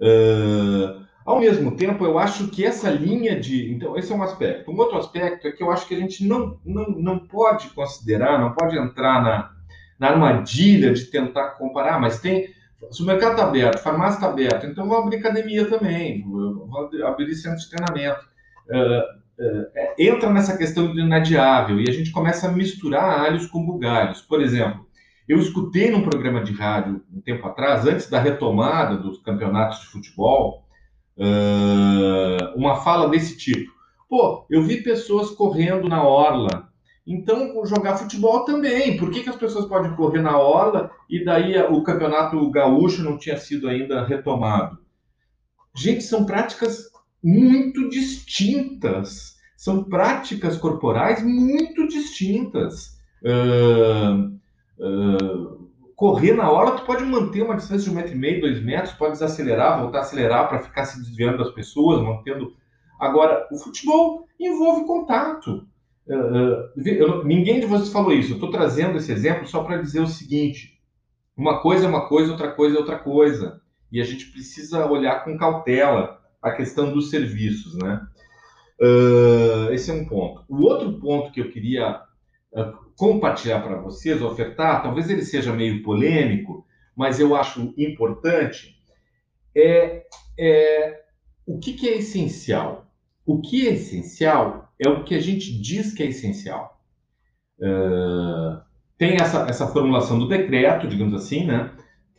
Uh, 0.00 1.06
ao 1.28 1.40
mesmo 1.40 1.76
tempo, 1.76 2.06
eu 2.06 2.18
acho 2.18 2.48
que 2.48 2.64
essa 2.64 2.90
linha 2.90 3.38
de. 3.38 3.70
Então, 3.70 3.96
esse 3.98 4.10
é 4.10 4.16
um 4.16 4.22
aspecto. 4.22 4.70
Um 4.70 4.78
outro 4.78 4.96
aspecto 4.96 5.46
é 5.46 5.52
que 5.52 5.62
eu 5.62 5.70
acho 5.70 5.86
que 5.86 5.94
a 5.94 5.98
gente 5.98 6.26
não, 6.26 6.58
não, 6.64 6.88
não 6.88 7.18
pode 7.18 7.68
considerar, 7.70 8.40
não 8.40 8.54
pode 8.54 8.78
entrar 8.78 9.22
na, 9.22 9.50
na 9.98 10.08
armadilha 10.08 10.90
de 10.94 11.04
tentar 11.04 11.50
comparar, 11.50 12.00
mas 12.00 12.20
tem. 12.20 12.56
Se 12.90 13.02
o 13.02 13.06
mercado 13.06 13.32
está 13.32 13.44
aberto, 13.44 13.82
farmácia 13.82 14.16
está 14.16 14.28
aberta, 14.28 14.66
então 14.66 14.88
vou 14.88 14.98
abrir 14.98 15.16
academia 15.16 15.68
também, 15.68 16.22
vou 16.22 16.90
abrir 17.04 17.34
centro 17.34 17.58
de 17.58 17.70
treinamento. 17.70 18.20
Uh, 18.68 19.42
uh, 19.42 19.94
entra 19.98 20.30
nessa 20.30 20.56
questão 20.56 20.92
do 20.92 21.00
inadiável 21.00 21.80
e 21.80 21.88
a 21.88 21.92
gente 21.92 22.12
começa 22.12 22.48
a 22.48 22.52
misturar 22.52 23.20
alhos 23.20 23.46
com 23.46 23.66
bugalhos. 23.66 24.22
Por 24.22 24.40
exemplo, 24.40 24.86
eu 25.28 25.38
escutei 25.38 25.90
num 25.90 26.02
programa 26.02 26.42
de 26.42 26.52
rádio 26.52 27.02
um 27.12 27.20
tempo 27.20 27.46
atrás, 27.46 27.84
antes 27.84 28.08
da 28.08 28.20
retomada 28.20 28.96
dos 28.96 29.18
campeonatos 29.18 29.80
de 29.80 29.86
futebol, 29.88 30.64
uh, 31.18 32.56
uma 32.56 32.76
fala 32.76 33.08
desse 33.08 33.36
tipo. 33.36 33.70
Pô, 34.08 34.46
eu 34.48 34.62
vi 34.62 34.82
pessoas 34.82 35.30
correndo 35.30 35.88
na 35.88 36.02
orla. 36.02 36.67
Então, 37.08 37.64
jogar 37.64 37.96
futebol 37.96 38.44
também. 38.44 38.98
Por 38.98 39.10
que, 39.10 39.22
que 39.22 39.30
as 39.30 39.36
pessoas 39.36 39.64
podem 39.64 39.96
correr 39.96 40.20
na 40.20 40.38
orla 40.38 40.90
e 41.08 41.24
daí 41.24 41.58
o 41.58 41.82
campeonato 41.82 42.50
gaúcho 42.50 43.02
não 43.02 43.16
tinha 43.16 43.38
sido 43.38 43.66
ainda 43.66 44.04
retomado? 44.04 44.78
Gente, 45.74 46.02
são 46.02 46.26
práticas 46.26 46.90
muito 47.24 47.88
distintas. 47.88 49.38
São 49.56 49.84
práticas 49.84 50.58
corporais 50.58 51.24
muito 51.24 51.88
distintas. 51.88 52.98
Uh, 53.24 54.38
uh, 54.78 55.70
correr 55.96 56.34
na 56.34 56.50
hora, 56.50 56.72
tu 56.72 56.84
pode 56.84 57.04
manter 57.04 57.40
uma 57.40 57.56
distância 57.56 57.84
de 57.84 57.90
um 57.90 57.94
metro 57.94 58.12
e 58.12 58.18
meio, 58.18 58.42
dois 58.42 58.62
metros, 58.62 58.92
pode 58.92 59.12
desacelerar, 59.12 59.80
voltar 59.80 59.98
a 59.98 60.02
acelerar 60.02 60.46
para 60.46 60.60
ficar 60.60 60.84
se 60.84 61.00
desviando 61.00 61.38
das 61.38 61.52
pessoas, 61.52 62.02
mantendo. 62.02 62.54
Agora, 63.00 63.48
o 63.50 63.56
futebol 63.56 64.28
envolve 64.38 64.84
contato. 64.84 65.66
Uh, 66.08 66.72
eu, 66.86 67.24
ninguém 67.24 67.60
de 67.60 67.66
vocês 67.66 67.90
falou 67.90 68.12
isso. 68.12 68.32
Eu 68.32 68.36
estou 68.36 68.50
trazendo 68.50 68.96
esse 68.96 69.12
exemplo 69.12 69.46
só 69.46 69.62
para 69.62 69.82
dizer 69.82 70.00
o 70.00 70.06
seguinte: 70.06 70.80
uma 71.36 71.60
coisa 71.60 71.84
é 71.84 71.88
uma 71.88 72.08
coisa, 72.08 72.32
outra 72.32 72.50
coisa 72.50 72.76
é 72.76 72.80
outra 72.80 72.98
coisa. 72.98 73.60
E 73.92 74.00
a 74.00 74.04
gente 74.04 74.26
precisa 74.30 74.86
olhar 74.86 75.24
com 75.24 75.36
cautela 75.36 76.20
a 76.42 76.50
questão 76.50 76.92
dos 76.92 77.10
serviços, 77.10 77.74
né? 77.76 78.06
Uh, 78.80 79.72
esse 79.72 79.90
é 79.90 79.94
um 79.94 80.06
ponto. 80.06 80.44
O 80.48 80.62
outro 80.62 80.98
ponto 81.00 81.32
que 81.32 81.40
eu 81.40 81.50
queria 81.50 82.00
uh, 82.52 82.72
compartilhar 82.96 83.60
para 83.60 83.80
vocês, 83.80 84.22
ofertar, 84.22 84.82
talvez 84.82 85.10
ele 85.10 85.24
seja 85.24 85.52
meio 85.52 85.82
polêmico, 85.82 86.66
mas 86.96 87.20
eu 87.20 87.36
acho 87.36 87.72
importante, 87.76 88.76
é, 89.54 90.04
é 90.38 91.02
o 91.46 91.58
que, 91.58 91.72
que 91.74 91.88
é 91.88 91.98
essencial. 91.98 92.86
O 93.26 93.40
que 93.40 93.68
é 93.68 93.72
essencial 93.72 94.67
é 94.80 94.88
o 94.88 95.04
que 95.04 95.14
a 95.14 95.20
gente 95.20 95.60
diz 95.60 95.92
que 95.92 96.02
é 96.02 96.06
essencial. 96.06 96.80
Uh, 97.58 98.60
tem 98.96 99.14
essa, 99.14 99.46
essa 99.48 99.66
formulação 99.66 100.18
do 100.18 100.28
decreto, 100.28 100.86
digamos 100.86 101.14
assim, 101.14 101.46
né? 101.46 101.72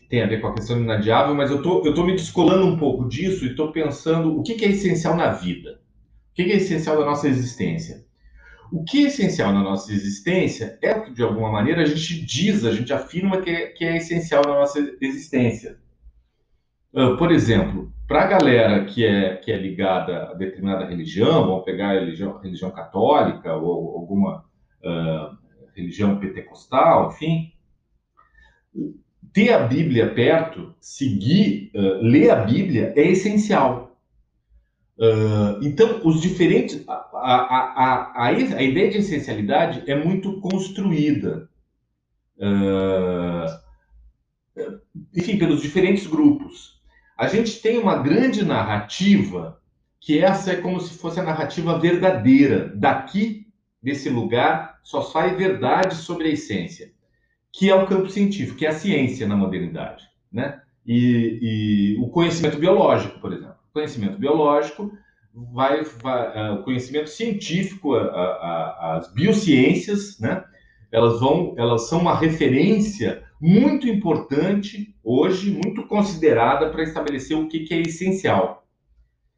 tem 0.10 0.24
a 0.24 0.28
ver 0.28 0.42
com 0.42 0.48
a 0.48 0.56
questão 0.56 0.80
inadiável, 0.80 1.36
mas 1.36 1.51
eu 1.51 1.62
tô, 1.62 1.86
eu 1.86 1.94
tô 1.94 2.04
me 2.04 2.13
descolando 2.13 2.66
um 2.66 2.78
pouco 2.78 3.08
disso 3.08 3.46
e 3.46 3.51
estou 3.51 3.72
pensando 3.72 4.38
o 4.38 4.42
que, 4.42 4.56
que 4.56 4.66
é 4.66 4.70
essencial 4.70 5.16
na 5.16 5.32
vida. 5.32 5.80
O 6.32 6.34
que, 6.34 6.46
que 6.46 6.51
é 6.51 6.56
essencial 6.56 6.98
da 6.98 7.06
nossa 7.06 7.28
existência? 7.28 8.04
O 8.72 8.84
que 8.84 9.06
é 9.06 9.08
essencial 9.08 9.54
na 9.54 9.62
nossa 9.62 9.94
existência 9.94 10.80
é 10.82 10.96
o 10.96 11.04
que, 11.04 11.13
de 11.13 11.22
alguma 11.22 11.51
maneira, 11.51 11.84
a 11.84 11.86
gente 11.86 12.25
diz, 12.25 12.66
a 12.66 12.72
gente 12.72 12.92
afirma 12.92 13.42
que 13.42 13.51
é, 13.51 13.68
que 13.68 13.86
é 13.86 13.98
essencial 13.98 14.44
na 14.44 14.56
nossa 14.56 14.80
existência. 15.00 15.78
Uh, 16.93 17.15
por 17.17 17.31
exemplo, 17.31 17.91
para 18.08 18.24
a 18.24 18.27
galera 18.27 18.86
que 18.86 19.05
é, 19.05 19.36
que 19.36 19.51
é 19.51 19.58
ligada 19.58 20.31
a 20.31 20.34
determinada 20.34 20.86
religião, 20.86 21.46
vamos 21.46 21.63
pegar 21.63 21.89
a 21.89 22.00
religião, 22.00 22.38
a 22.38 22.41
religião 22.41 22.72
católica 22.72 23.53
ou 23.55 23.96
alguma 23.96 24.46
uh, 24.84 25.38
religião 25.75 26.19
pentecostal, 26.19 27.10
enfim, 27.10 27.53
ter 29.31 29.53
a 29.53 29.67
Bíblia 29.67 30.13
perto, 30.13 30.74
seguir, 30.79 31.72
uh, 31.75 32.01
ler 32.01 32.31
a 32.31 32.43
Bíblia 32.43 32.93
é 32.96 33.08
essencial. 33.10 33.98
Uh, 34.98 35.63
então, 35.63 36.01
os 36.03 36.22
diferentes. 36.22 36.84
A, 36.88 36.93
a, 36.93 38.24
a, 38.25 38.25
a, 38.25 38.34
ideia 38.34 38.89
de 38.89 38.98
essencialidade 38.98 39.84
é 39.89 39.96
muito 39.96 40.41
construída. 40.41 41.50
Uh, 42.38 43.46
enfim, 45.15 45.38
pelos 45.38 45.62
diferentes 45.62 46.05
grupos. 46.05 46.78
A 47.19 47.27
gente 47.27 47.61
tem 47.61 47.77
uma 47.77 47.97
grande 47.97 48.45
narrativa, 48.45 49.59
que 49.99 50.19
essa 50.19 50.53
é 50.53 50.55
como 50.55 50.79
se 50.79 50.97
fosse 50.97 51.19
a 51.19 51.23
narrativa 51.23 51.77
verdadeira. 51.77 52.71
Daqui, 52.75 53.45
desse 53.83 54.09
lugar, 54.09 54.79
só 54.83 55.01
sai 55.01 55.35
verdade 55.35 55.95
sobre 55.95 56.29
a 56.29 56.31
essência, 56.31 56.91
que 57.51 57.69
é 57.69 57.75
o 57.75 57.85
campo 57.88 58.09
científico, 58.09 58.57
que 58.57 58.65
é 58.65 58.69
a 58.69 58.73
ciência 58.73 59.27
na 59.27 59.35
modernidade. 59.35 60.05
Né? 60.31 60.61
E, 60.85 61.39
e 61.41 61.97
o 61.99 62.07
conhecimento 62.07 62.57
biológico, 62.57 63.19
por 63.19 63.33
exemplo 63.33 63.59
conhecimento 63.73 64.17
biológico, 64.17 64.91
vai, 65.33 65.83
vai 65.83 66.51
uh, 66.51 66.55
o 66.55 66.63
conhecimento 66.63 67.09
científico, 67.09 67.95
uh, 67.95 68.05
uh, 68.05 68.97
as 68.97 69.13
biociências, 69.13 70.19
né? 70.19 70.43
Elas 70.91 71.19
vão, 71.19 71.53
elas 71.57 71.88
são 71.88 71.99
uma 71.99 72.17
referência 72.17 73.23
muito 73.39 73.88
importante 73.88 74.96
hoje, 75.03 75.51
muito 75.51 75.88
considerada 75.88 76.69
para 76.69 76.84
estabelecer 76.84 77.38
o 77.38 77.48
que, 77.48 77.62
que, 77.62 77.74
é 77.74 77.81
essencial. 77.81 78.65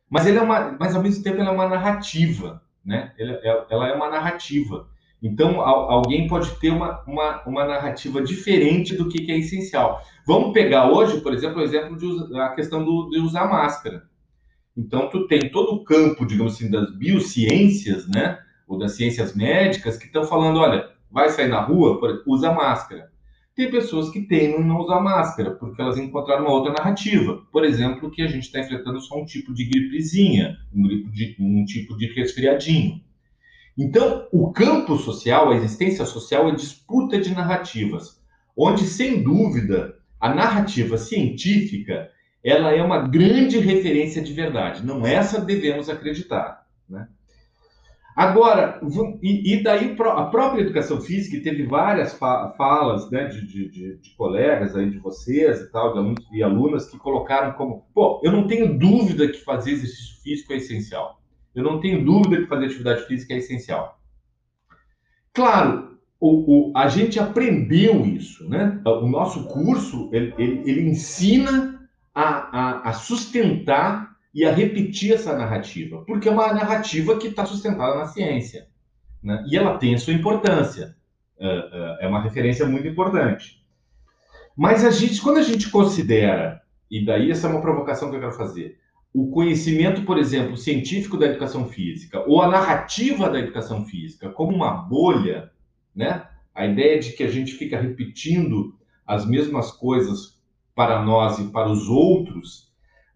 Mas 0.09 0.25
ele 0.25 0.39
é 0.39 0.41
uma, 0.41 0.75
mas 0.79 0.95
ao 0.95 1.03
mesmo 1.03 1.23
tempo 1.23 1.39
ela 1.39 1.49
é 1.49 1.53
uma 1.53 1.69
narrativa, 1.69 2.63
né? 2.83 3.13
Ela, 3.17 3.87
é, 3.89 3.93
uma 3.93 4.09
narrativa. 4.09 4.89
Então, 5.21 5.61
alguém 5.61 6.27
pode 6.27 6.49
ter 6.59 6.71
uma, 6.71 7.03
uma, 7.05 7.43
uma 7.45 7.63
narrativa 7.63 8.23
diferente 8.23 8.95
do 8.95 9.07
que, 9.07 9.23
que, 9.23 9.31
é 9.31 9.37
essencial. 9.37 10.01
Vamos 10.25 10.51
pegar 10.51 10.91
hoje, 10.91 11.21
por 11.21 11.31
exemplo, 11.31 11.59
o 11.59 11.63
exemplo 11.63 11.95
de 11.95 12.39
a 12.39 12.49
questão 12.49 12.83
do, 12.83 13.07
de 13.09 13.19
usar 13.19 13.45
máscara. 13.47 14.03
Então, 14.75 15.09
tu 15.09 15.27
tem 15.27 15.51
todo 15.51 15.75
o 15.75 15.83
campo, 15.83 16.25
digamos 16.25 16.55
assim, 16.55 16.71
das 16.71 16.91
biociências, 16.97 18.07
né? 18.07 18.39
Ou 18.67 18.79
das 18.79 18.93
ciências 18.93 19.35
médicas 19.35 19.95
que 19.95 20.05
estão 20.05 20.23
falando, 20.23 20.59
olha, 20.59 20.89
vai 21.11 21.29
sair 21.29 21.49
na 21.49 21.61
rua, 21.61 21.99
usa 22.25 22.51
máscara. 22.51 23.11
Tem 23.55 23.69
pessoas 23.69 24.09
que 24.09 24.21
temem 24.21 24.63
não 24.63 24.79
usar 24.79 25.01
máscara, 25.01 25.51
porque 25.51 25.81
elas 25.81 25.97
encontraram 25.97 26.45
uma 26.45 26.53
outra 26.53 26.71
narrativa. 26.71 27.41
Por 27.51 27.65
exemplo, 27.65 28.09
que 28.09 28.21
a 28.21 28.27
gente 28.27 28.43
está 28.43 28.59
enfrentando 28.59 29.01
só 29.01 29.19
um 29.19 29.25
tipo 29.25 29.53
de 29.53 29.65
gripezinha, 29.65 30.57
um, 30.73 30.87
de, 30.87 31.35
um 31.39 31.65
tipo 31.65 31.97
de 31.97 32.07
resfriadinho. 32.13 33.01
Então, 33.77 34.27
o 34.31 34.51
campo 34.51 34.97
social, 34.97 35.51
a 35.51 35.55
existência 35.55 36.05
social, 36.05 36.49
é 36.49 36.55
disputa 36.55 37.19
de 37.19 37.33
narrativas, 37.33 38.21
onde, 38.55 38.85
sem 38.85 39.21
dúvida, 39.21 39.97
a 40.19 40.33
narrativa 40.33 40.97
científica 40.97 42.09
ela 42.43 42.71
é 42.71 42.81
uma 42.81 43.07
grande 43.07 43.59
referência 43.59 44.21
de 44.21 44.33
verdade. 44.33 44.85
Não 44.85 45.05
essa 45.05 45.39
devemos 45.39 45.89
acreditar. 45.89 46.65
Né? 46.89 47.07
Agora, 48.21 48.79
e, 49.23 49.63
daí 49.63 49.95
a 49.99 50.25
própria 50.25 50.61
educação 50.61 51.01
física 51.01 51.41
teve 51.41 51.65
várias 51.65 52.13
falas 52.13 53.09
né, 53.09 53.25
de, 53.25 53.47
de, 53.47 53.97
de, 53.97 54.15
colegas 54.15 54.75
aí 54.75 54.91
de 54.91 54.99
vocês 54.99 55.59
e 55.59 55.71
tal, 55.71 55.93
de 55.93 55.97
alunos 55.97 56.27
e 56.31 56.43
alunas 56.43 56.87
que 56.87 56.99
colocaram 56.99 57.53
como, 57.53 57.87
pô, 57.95 58.21
eu 58.23 58.31
não 58.31 58.45
tenho 58.45 58.77
dúvida 58.77 59.27
que 59.27 59.43
fazer 59.43 59.71
exercício 59.71 60.21
físico 60.21 60.53
é 60.53 60.57
essencial. 60.57 61.19
Eu 61.55 61.63
não 61.63 61.79
tenho 61.79 62.05
dúvida 62.05 62.43
que 62.43 62.47
fazer 62.47 62.65
atividade 62.65 63.07
física 63.07 63.33
é 63.33 63.37
essencial. 63.37 63.99
Claro, 65.33 65.97
o, 66.19 66.69
o, 66.69 66.77
a 66.77 66.87
gente 66.89 67.19
aprendeu 67.19 68.05
isso, 68.05 68.47
né? 68.47 68.79
O 68.85 69.07
nosso 69.07 69.47
curso 69.47 70.11
ele, 70.13 70.31
ele, 70.37 70.61
ele 70.69 70.81
ensina 70.89 71.89
a, 72.13 72.23
a, 72.23 72.89
a 72.89 72.93
sustentar 72.93 74.10
e 74.33 74.45
a 74.45 74.53
repetir 74.53 75.13
essa 75.13 75.37
narrativa, 75.37 76.03
porque 76.05 76.29
é 76.29 76.31
uma 76.31 76.53
narrativa 76.53 77.17
que 77.17 77.27
está 77.27 77.45
sustentada 77.45 77.95
na 77.95 78.05
ciência. 78.05 78.67
Né? 79.21 79.45
E 79.49 79.57
ela 79.57 79.77
tem 79.77 79.93
a 79.93 79.97
sua 79.97 80.13
importância. 80.13 80.95
É, 81.37 81.47
é, 81.47 82.05
é 82.05 82.07
uma 82.07 82.21
referência 82.21 82.65
muito 82.65 82.87
importante. 82.87 83.61
Mas 84.55 84.85
a 84.85 84.91
gente, 84.91 85.21
quando 85.21 85.37
a 85.37 85.43
gente 85.43 85.69
considera, 85.69 86.61
e 86.89 87.03
daí 87.03 87.31
essa 87.31 87.47
é 87.47 87.49
uma 87.49 87.61
provocação 87.61 88.09
que 88.09 88.15
eu 88.15 88.19
quero 88.19 88.33
fazer, 88.33 88.79
o 89.13 89.29
conhecimento, 89.29 90.03
por 90.03 90.17
exemplo, 90.17 90.55
científico 90.55 91.17
da 91.17 91.25
educação 91.25 91.67
física, 91.67 92.23
ou 92.27 92.41
a 92.41 92.47
narrativa 92.47 93.29
da 93.29 93.39
educação 93.39 93.85
física, 93.85 94.29
como 94.29 94.55
uma 94.55 94.71
bolha, 94.71 95.51
né? 95.93 96.25
a 96.53 96.65
ideia 96.65 96.99
de 96.99 97.11
que 97.13 97.23
a 97.23 97.29
gente 97.29 97.53
fica 97.53 97.79
repetindo 97.79 98.75
as 99.05 99.25
mesmas 99.25 99.71
coisas 99.71 100.39
para 100.75 101.03
nós 101.03 101.39
e 101.39 101.51
para 101.51 101.69
os 101.69 101.89
outros, 101.89 102.70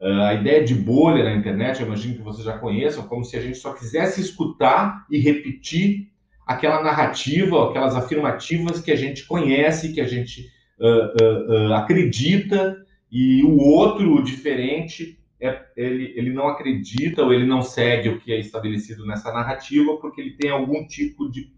uh, 0.06 0.22
a 0.22 0.34
ideia 0.36 0.64
de 0.64 0.76
bolha 0.76 1.24
na 1.24 1.36
internet, 1.36 1.82
eu 1.82 1.88
imagino 1.88 2.16
que 2.16 2.22
vocês 2.22 2.46
já 2.46 2.58
conheçam, 2.58 3.08
como 3.08 3.26
se 3.26 3.36
a 3.36 3.42
gente 3.42 3.58
só 3.58 3.74
quisesse 3.74 4.22
escutar 4.22 5.06
e 5.10 5.18
repetir 5.18 6.12
aquela 6.46 6.84
narrativa, 6.84 7.70
aquelas 7.70 7.96
afirmativas 7.96 8.80
que 8.80 8.92
a 8.92 8.96
gente 8.96 9.26
conhece, 9.26 9.94
que 9.94 10.00
a 10.00 10.08
gente 10.08 10.48
uh, 10.80 11.70
uh, 11.70 11.74
acredita, 11.74 12.78
e 13.12 13.44
o 13.44 13.58
outro, 13.58 14.14
o 14.14 14.24
diferente, 14.24 15.18
é, 15.42 15.66
ele, 15.76 16.14
ele 16.16 16.32
não 16.32 16.48
acredita 16.48 17.24
ou 17.24 17.34
ele 17.34 17.46
não 17.46 17.62
segue 17.62 18.10
o 18.10 18.20
que 18.20 18.32
é 18.32 18.40
estabelecido 18.40 19.06
nessa 19.06 19.34
narrativa 19.34 19.98
porque 19.98 20.22
ele 20.22 20.32
tem 20.32 20.50
algum 20.50 20.86
tipo 20.86 21.30
de, 21.30 21.50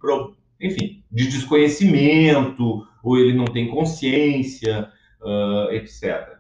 enfim, 0.60 1.04
de 1.12 1.28
desconhecimento, 1.28 2.84
ou 3.04 3.18
ele 3.18 3.34
não 3.34 3.46
tem 3.46 3.70
consciência, 3.70 4.90
etc. 5.72 6.37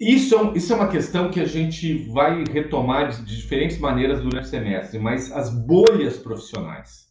Isso 0.00 0.36
é, 0.36 0.56
isso 0.56 0.72
é 0.72 0.76
uma 0.76 0.88
questão 0.88 1.28
que 1.28 1.40
a 1.40 1.44
gente 1.44 2.08
vai 2.10 2.44
retomar 2.44 3.10
de, 3.10 3.24
de 3.24 3.36
diferentes 3.36 3.78
maneiras 3.78 4.22
durante 4.22 4.44
o 4.44 4.48
semestre, 4.48 4.96
mas 4.96 5.32
as 5.32 5.50
bolhas 5.50 6.16
profissionais. 6.16 7.08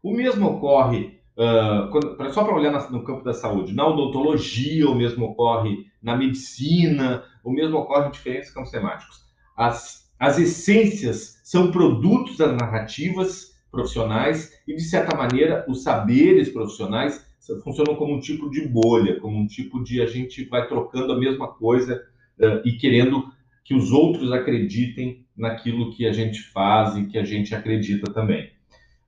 O 0.00 0.12
mesmo 0.12 0.46
ocorre, 0.46 1.20
uh, 1.36 1.90
quando, 1.90 2.32
só 2.32 2.44
para 2.44 2.54
olhar 2.54 2.70
na, 2.70 2.88
no 2.90 3.02
campo 3.02 3.24
da 3.24 3.32
saúde, 3.32 3.74
na 3.74 3.84
odontologia, 3.88 4.88
o 4.88 4.94
mesmo 4.94 5.26
ocorre 5.26 5.86
na 6.00 6.16
medicina, 6.16 7.24
o 7.42 7.50
mesmo 7.50 7.76
ocorre 7.78 8.06
em 8.06 8.12
diferentes 8.12 8.52
campos 8.52 8.70
temáticos. 8.70 9.16
As, 9.56 10.08
as 10.16 10.38
essências 10.38 11.40
são 11.42 11.72
produtos 11.72 12.36
das 12.36 12.56
narrativas 12.56 13.58
profissionais 13.68 14.52
e, 14.66 14.76
de 14.76 14.82
certa 14.82 15.16
maneira, 15.16 15.64
os 15.68 15.82
saberes 15.82 16.50
profissionais 16.50 17.26
funcionam 17.64 17.96
como 17.96 18.14
um 18.14 18.20
tipo 18.20 18.48
de 18.48 18.68
bolha, 18.68 19.18
como 19.18 19.36
um 19.36 19.46
tipo 19.46 19.82
de 19.82 20.00
a 20.00 20.06
gente 20.06 20.44
vai 20.44 20.68
trocando 20.68 21.12
a 21.12 21.18
mesma 21.18 21.48
coisa 21.48 22.00
uh, 22.40 22.60
e 22.64 22.72
querendo 22.72 23.32
que 23.64 23.74
os 23.74 23.92
outros 23.92 24.32
acreditem 24.32 25.26
naquilo 25.36 25.92
que 25.92 26.06
a 26.06 26.12
gente 26.12 26.42
faz 26.42 26.96
e 26.96 27.06
que 27.06 27.18
a 27.18 27.24
gente 27.24 27.54
acredita 27.54 28.12
também. 28.12 28.50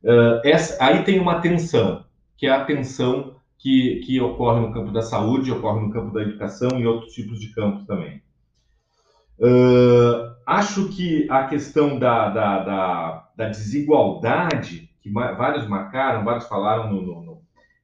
Uh, 0.03 0.41
essa, 0.45 0.83
aí 0.85 1.03
tem 1.03 1.19
uma 1.19 1.41
tensão, 1.41 2.05
que 2.37 2.47
é 2.47 2.51
a 2.51 2.65
tensão 2.65 3.37
que, 3.59 4.01
que 4.07 4.21
ocorre 4.21 4.61
no 4.61 4.73
campo 4.73 4.93
da 4.93 5.03
saúde, 5.03 5.53
ocorre 5.53 5.81
no 5.81 5.93
campo 5.93 6.13
da 6.13 6.23
educação 6.23 6.79
e 6.79 6.87
outros 6.87 7.13
tipos 7.13 7.39
de 7.41 7.49
campos 7.49 7.85
também. 7.87 8.23
Uh, 9.39 10.35
acho 10.47 10.89
que 10.89 11.27
a 11.31 11.45
questão 11.45 11.99
da, 11.99 12.29
da, 12.29 12.59
da, 12.63 13.29
da 13.37 13.49
desigualdade, 13.49 14.91
que 15.03 15.11
vários 15.11 15.67
marcaram, 15.67 16.25
vários 16.25 16.47
falaram 16.47 16.93
no, 16.93 17.03
no, 17.03 17.31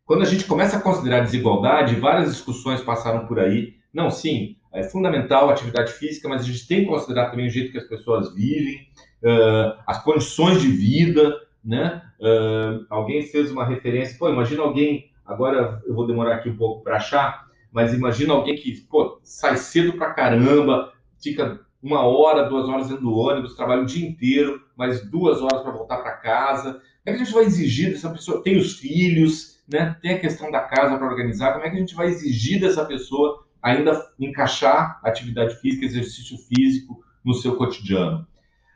quando 0.06 0.22
a 0.22 0.26
gente 0.26 0.44
começa 0.44 0.76
a 0.76 0.80
considerar 0.80 1.24
desigualdade, 1.24 1.96
várias 1.96 2.30
discussões 2.30 2.80
passaram 2.80 3.26
por 3.26 3.40
aí. 3.40 3.74
Não, 3.96 4.10
sim, 4.10 4.56
é 4.74 4.82
fundamental 4.82 5.48
a 5.48 5.52
atividade 5.52 5.90
física, 5.90 6.28
mas 6.28 6.42
a 6.42 6.44
gente 6.44 6.68
tem 6.68 6.80
que 6.80 6.90
considerar 6.90 7.30
também 7.30 7.46
o 7.46 7.50
jeito 7.50 7.72
que 7.72 7.78
as 7.78 7.88
pessoas 7.88 8.34
vivem, 8.34 8.86
uh, 9.22 9.80
as 9.86 10.04
condições 10.04 10.60
de 10.60 10.68
vida, 10.68 11.34
né? 11.64 12.02
Uh, 12.20 12.84
alguém 12.90 13.22
fez 13.22 13.50
uma 13.50 13.64
referência, 13.64 14.18
pô, 14.18 14.28
imagina 14.28 14.62
alguém, 14.62 15.10
agora 15.24 15.82
eu 15.86 15.94
vou 15.94 16.06
demorar 16.06 16.34
aqui 16.34 16.50
um 16.50 16.58
pouco 16.58 16.84
para 16.84 16.96
achar, 16.96 17.46
mas 17.72 17.94
imagina 17.94 18.34
alguém 18.34 18.54
que, 18.56 18.82
pô, 18.82 19.18
sai 19.22 19.56
cedo 19.56 19.94
pra 19.94 20.12
caramba, 20.12 20.92
fica 21.18 21.58
uma 21.82 22.02
hora, 22.02 22.50
duas 22.50 22.68
horas 22.68 22.88
dentro 22.88 23.04
do 23.04 23.16
ônibus, 23.16 23.56
trabalha 23.56 23.80
o 23.80 23.86
dia 23.86 24.06
inteiro, 24.06 24.60
mais 24.76 25.10
duas 25.10 25.40
horas 25.40 25.62
para 25.62 25.72
voltar 25.72 25.96
para 26.02 26.12
casa. 26.18 26.72
Como 26.72 26.82
é 27.06 27.12
que 27.12 27.22
a 27.22 27.24
gente 27.24 27.32
vai 27.32 27.44
exigir 27.44 27.92
dessa 27.92 28.10
pessoa? 28.10 28.42
Tem 28.42 28.58
os 28.58 28.74
filhos, 28.78 29.58
né, 29.66 29.96
tem 30.02 30.12
a 30.12 30.20
questão 30.20 30.50
da 30.50 30.60
casa 30.60 30.98
para 30.98 31.08
organizar, 31.08 31.54
como 31.54 31.64
é 31.64 31.70
que 31.70 31.76
a 31.76 31.80
gente 31.80 31.94
vai 31.94 32.08
exigir 32.08 32.60
dessa 32.60 32.84
pessoa 32.84 33.45
ainda 33.62 34.06
encaixar 34.18 35.00
atividade 35.02 35.56
física, 35.56 35.84
exercício 35.84 36.36
físico 36.38 37.02
no 37.24 37.34
seu 37.34 37.56
cotidiano? 37.56 38.26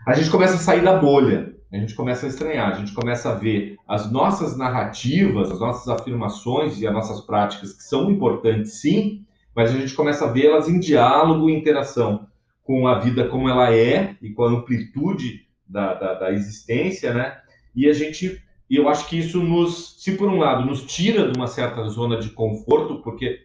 A 0.06 0.14
gente 0.14 0.30
começa 0.30 0.54
a 0.54 0.58
sair 0.58 0.82
da 0.82 0.96
bolha, 0.96 1.54
a 1.72 1.76
gente 1.76 1.94
começa 1.94 2.26
a 2.26 2.28
estranhar, 2.28 2.72
a 2.72 2.74
gente 2.74 2.92
começa 2.92 3.30
a 3.30 3.34
ver 3.34 3.76
as 3.86 4.10
nossas 4.10 4.56
narrativas, 4.56 5.50
as 5.50 5.60
nossas 5.60 5.88
afirmações 5.88 6.80
e 6.80 6.86
as 6.86 6.92
nossas 6.92 7.20
práticas, 7.20 7.72
que 7.72 7.82
são 7.82 8.10
importantes 8.10 8.80
sim, 8.80 9.24
mas 9.54 9.70
a 9.70 9.78
gente 9.78 9.94
começa 9.94 10.24
a 10.24 10.32
vê-las 10.32 10.68
em 10.68 10.80
diálogo 10.80 11.48
e 11.48 11.54
interação 11.54 12.26
com 12.62 12.88
a 12.88 12.98
vida 12.98 13.28
como 13.28 13.48
ela 13.48 13.74
é 13.74 14.16
e 14.20 14.30
com 14.30 14.44
a 14.44 14.48
amplitude 14.48 15.46
da, 15.68 15.94
da, 15.94 16.14
da 16.14 16.32
existência, 16.32 17.14
né? 17.14 17.38
E 17.74 17.88
a 17.88 17.92
gente, 17.92 18.42
eu 18.68 18.88
acho 18.88 19.08
que 19.08 19.18
isso 19.18 19.40
nos, 19.40 20.02
se 20.02 20.12
por 20.12 20.28
um 20.28 20.38
lado 20.38 20.64
nos 20.64 20.82
tira 20.82 21.30
de 21.30 21.38
uma 21.38 21.46
certa 21.46 21.84
zona 21.88 22.18
de 22.18 22.30
conforto, 22.30 23.00
porque 23.02 23.40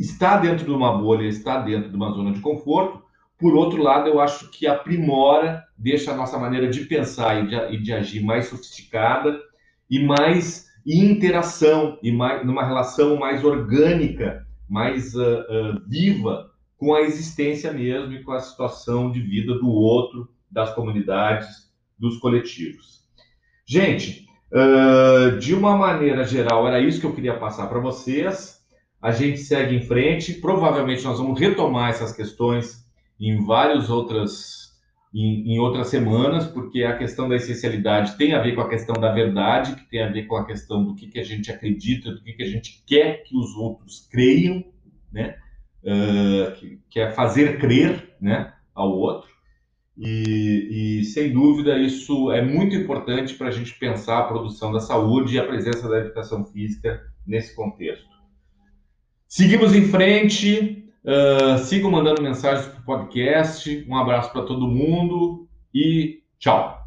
está 0.00 0.38
dentro 0.38 0.64
de 0.64 0.70
uma 0.72 0.96
bolha, 0.96 1.26
está 1.26 1.60
dentro 1.60 1.90
de 1.90 1.96
uma 1.96 2.10
zona 2.10 2.32
de 2.32 2.40
conforto, 2.40 3.02
por 3.40 3.54
outro 3.54 3.82
lado, 3.82 4.08
eu 4.08 4.20
acho 4.20 4.50
que 4.50 4.66
aprimora, 4.66 5.64
deixa 5.76 6.12
a 6.12 6.16
nossa 6.16 6.38
maneira 6.38 6.68
de 6.68 6.84
pensar 6.84 7.42
e 7.42 7.48
de, 7.48 7.74
e 7.74 7.82
de 7.82 7.92
agir 7.92 8.22
mais 8.22 8.48
sofisticada 8.48 9.40
e 9.88 9.98
mais 10.04 10.68
em 10.86 11.10
interação 11.10 11.98
e 12.02 12.12
mais, 12.12 12.44
numa 12.44 12.64
relação 12.64 13.16
mais 13.16 13.42
orgânica, 13.42 14.46
mais 14.68 15.14
uh, 15.14 15.20
uh, 15.20 15.88
viva 15.88 16.50
com 16.76 16.94
a 16.94 17.00
existência 17.00 17.72
mesmo 17.72 18.12
e 18.12 18.22
com 18.22 18.32
a 18.32 18.40
situação 18.40 19.10
de 19.10 19.20
vida 19.20 19.54
do 19.54 19.68
outro, 19.68 20.28
das 20.50 20.74
comunidades, 20.74 21.70
dos 21.98 22.18
coletivos. 22.18 23.04
Gente, 23.66 24.26
uh, 24.52 25.38
de 25.38 25.54
uma 25.54 25.76
maneira 25.76 26.24
geral, 26.24 26.68
era 26.68 26.80
isso 26.80 27.00
que 27.00 27.06
eu 27.06 27.14
queria 27.14 27.38
passar 27.38 27.68
para 27.68 27.80
vocês. 27.80 28.59
A 29.00 29.10
gente 29.12 29.38
segue 29.38 29.76
em 29.76 29.82
frente. 29.82 30.34
Provavelmente 30.34 31.04
nós 31.04 31.18
vamos 31.18 31.38
retomar 31.38 31.90
essas 31.90 32.12
questões 32.12 32.84
em 33.18 33.44
várias 33.44 33.90
outras 33.90 34.70
em, 35.12 35.54
em, 35.54 35.58
outras 35.58 35.88
semanas, 35.88 36.46
porque 36.46 36.84
a 36.84 36.96
questão 36.96 37.28
da 37.28 37.34
essencialidade 37.34 38.16
tem 38.16 38.32
a 38.32 38.40
ver 38.40 38.54
com 38.54 38.60
a 38.60 38.68
questão 38.68 38.94
da 38.94 39.12
verdade, 39.12 39.74
que 39.74 39.90
tem 39.90 40.02
a 40.02 40.08
ver 40.08 40.26
com 40.26 40.36
a 40.36 40.46
questão 40.46 40.84
do 40.84 40.94
que, 40.94 41.08
que 41.08 41.18
a 41.18 41.24
gente 41.24 41.50
acredita, 41.50 42.12
do 42.12 42.22
que, 42.22 42.32
que 42.32 42.42
a 42.42 42.48
gente 42.48 42.82
quer 42.86 43.24
que 43.24 43.36
os 43.36 43.56
outros 43.56 44.06
creiam, 44.10 44.64
né? 45.12 45.36
Uh, 45.82 46.52
que, 46.56 46.80
que, 46.90 47.00
é 47.00 47.10
fazer 47.10 47.58
crer 47.58 48.14
né, 48.20 48.52
ao 48.74 48.90
outro. 48.92 49.30
E, 49.96 51.00
e, 51.00 51.04
sem 51.04 51.32
dúvida, 51.32 51.78
isso 51.78 52.30
é 52.30 52.42
muito 52.42 52.76
importante 52.76 53.34
para 53.34 53.48
a 53.48 53.50
gente 53.50 53.78
pensar 53.78 54.18
a 54.18 54.24
produção 54.24 54.70
da 54.70 54.80
saúde 54.80 55.34
e 55.34 55.38
a 55.38 55.46
presença 55.46 55.88
da 55.88 55.98
educação 55.98 56.44
física 56.44 57.02
nesse 57.26 57.54
contexto. 57.54 58.19
Seguimos 59.30 59.72
em 59.76 59.86
frente. 59.86 60.84
Uh, 61.04 61.56
sigam 61.58 61.88
mandando 61.88 62.20
mensagens 62.20 62.66
para 62.66 62.80
o 62.80 62.84
podcast. 62.84 63.86
Um 63.88 63.96
abraço 63.96 64.32
para 64.32 64.42
todo 64.42 64.66
mundo 64.66 65.48
e 65.72 66.20
tchau. 66.40 66.79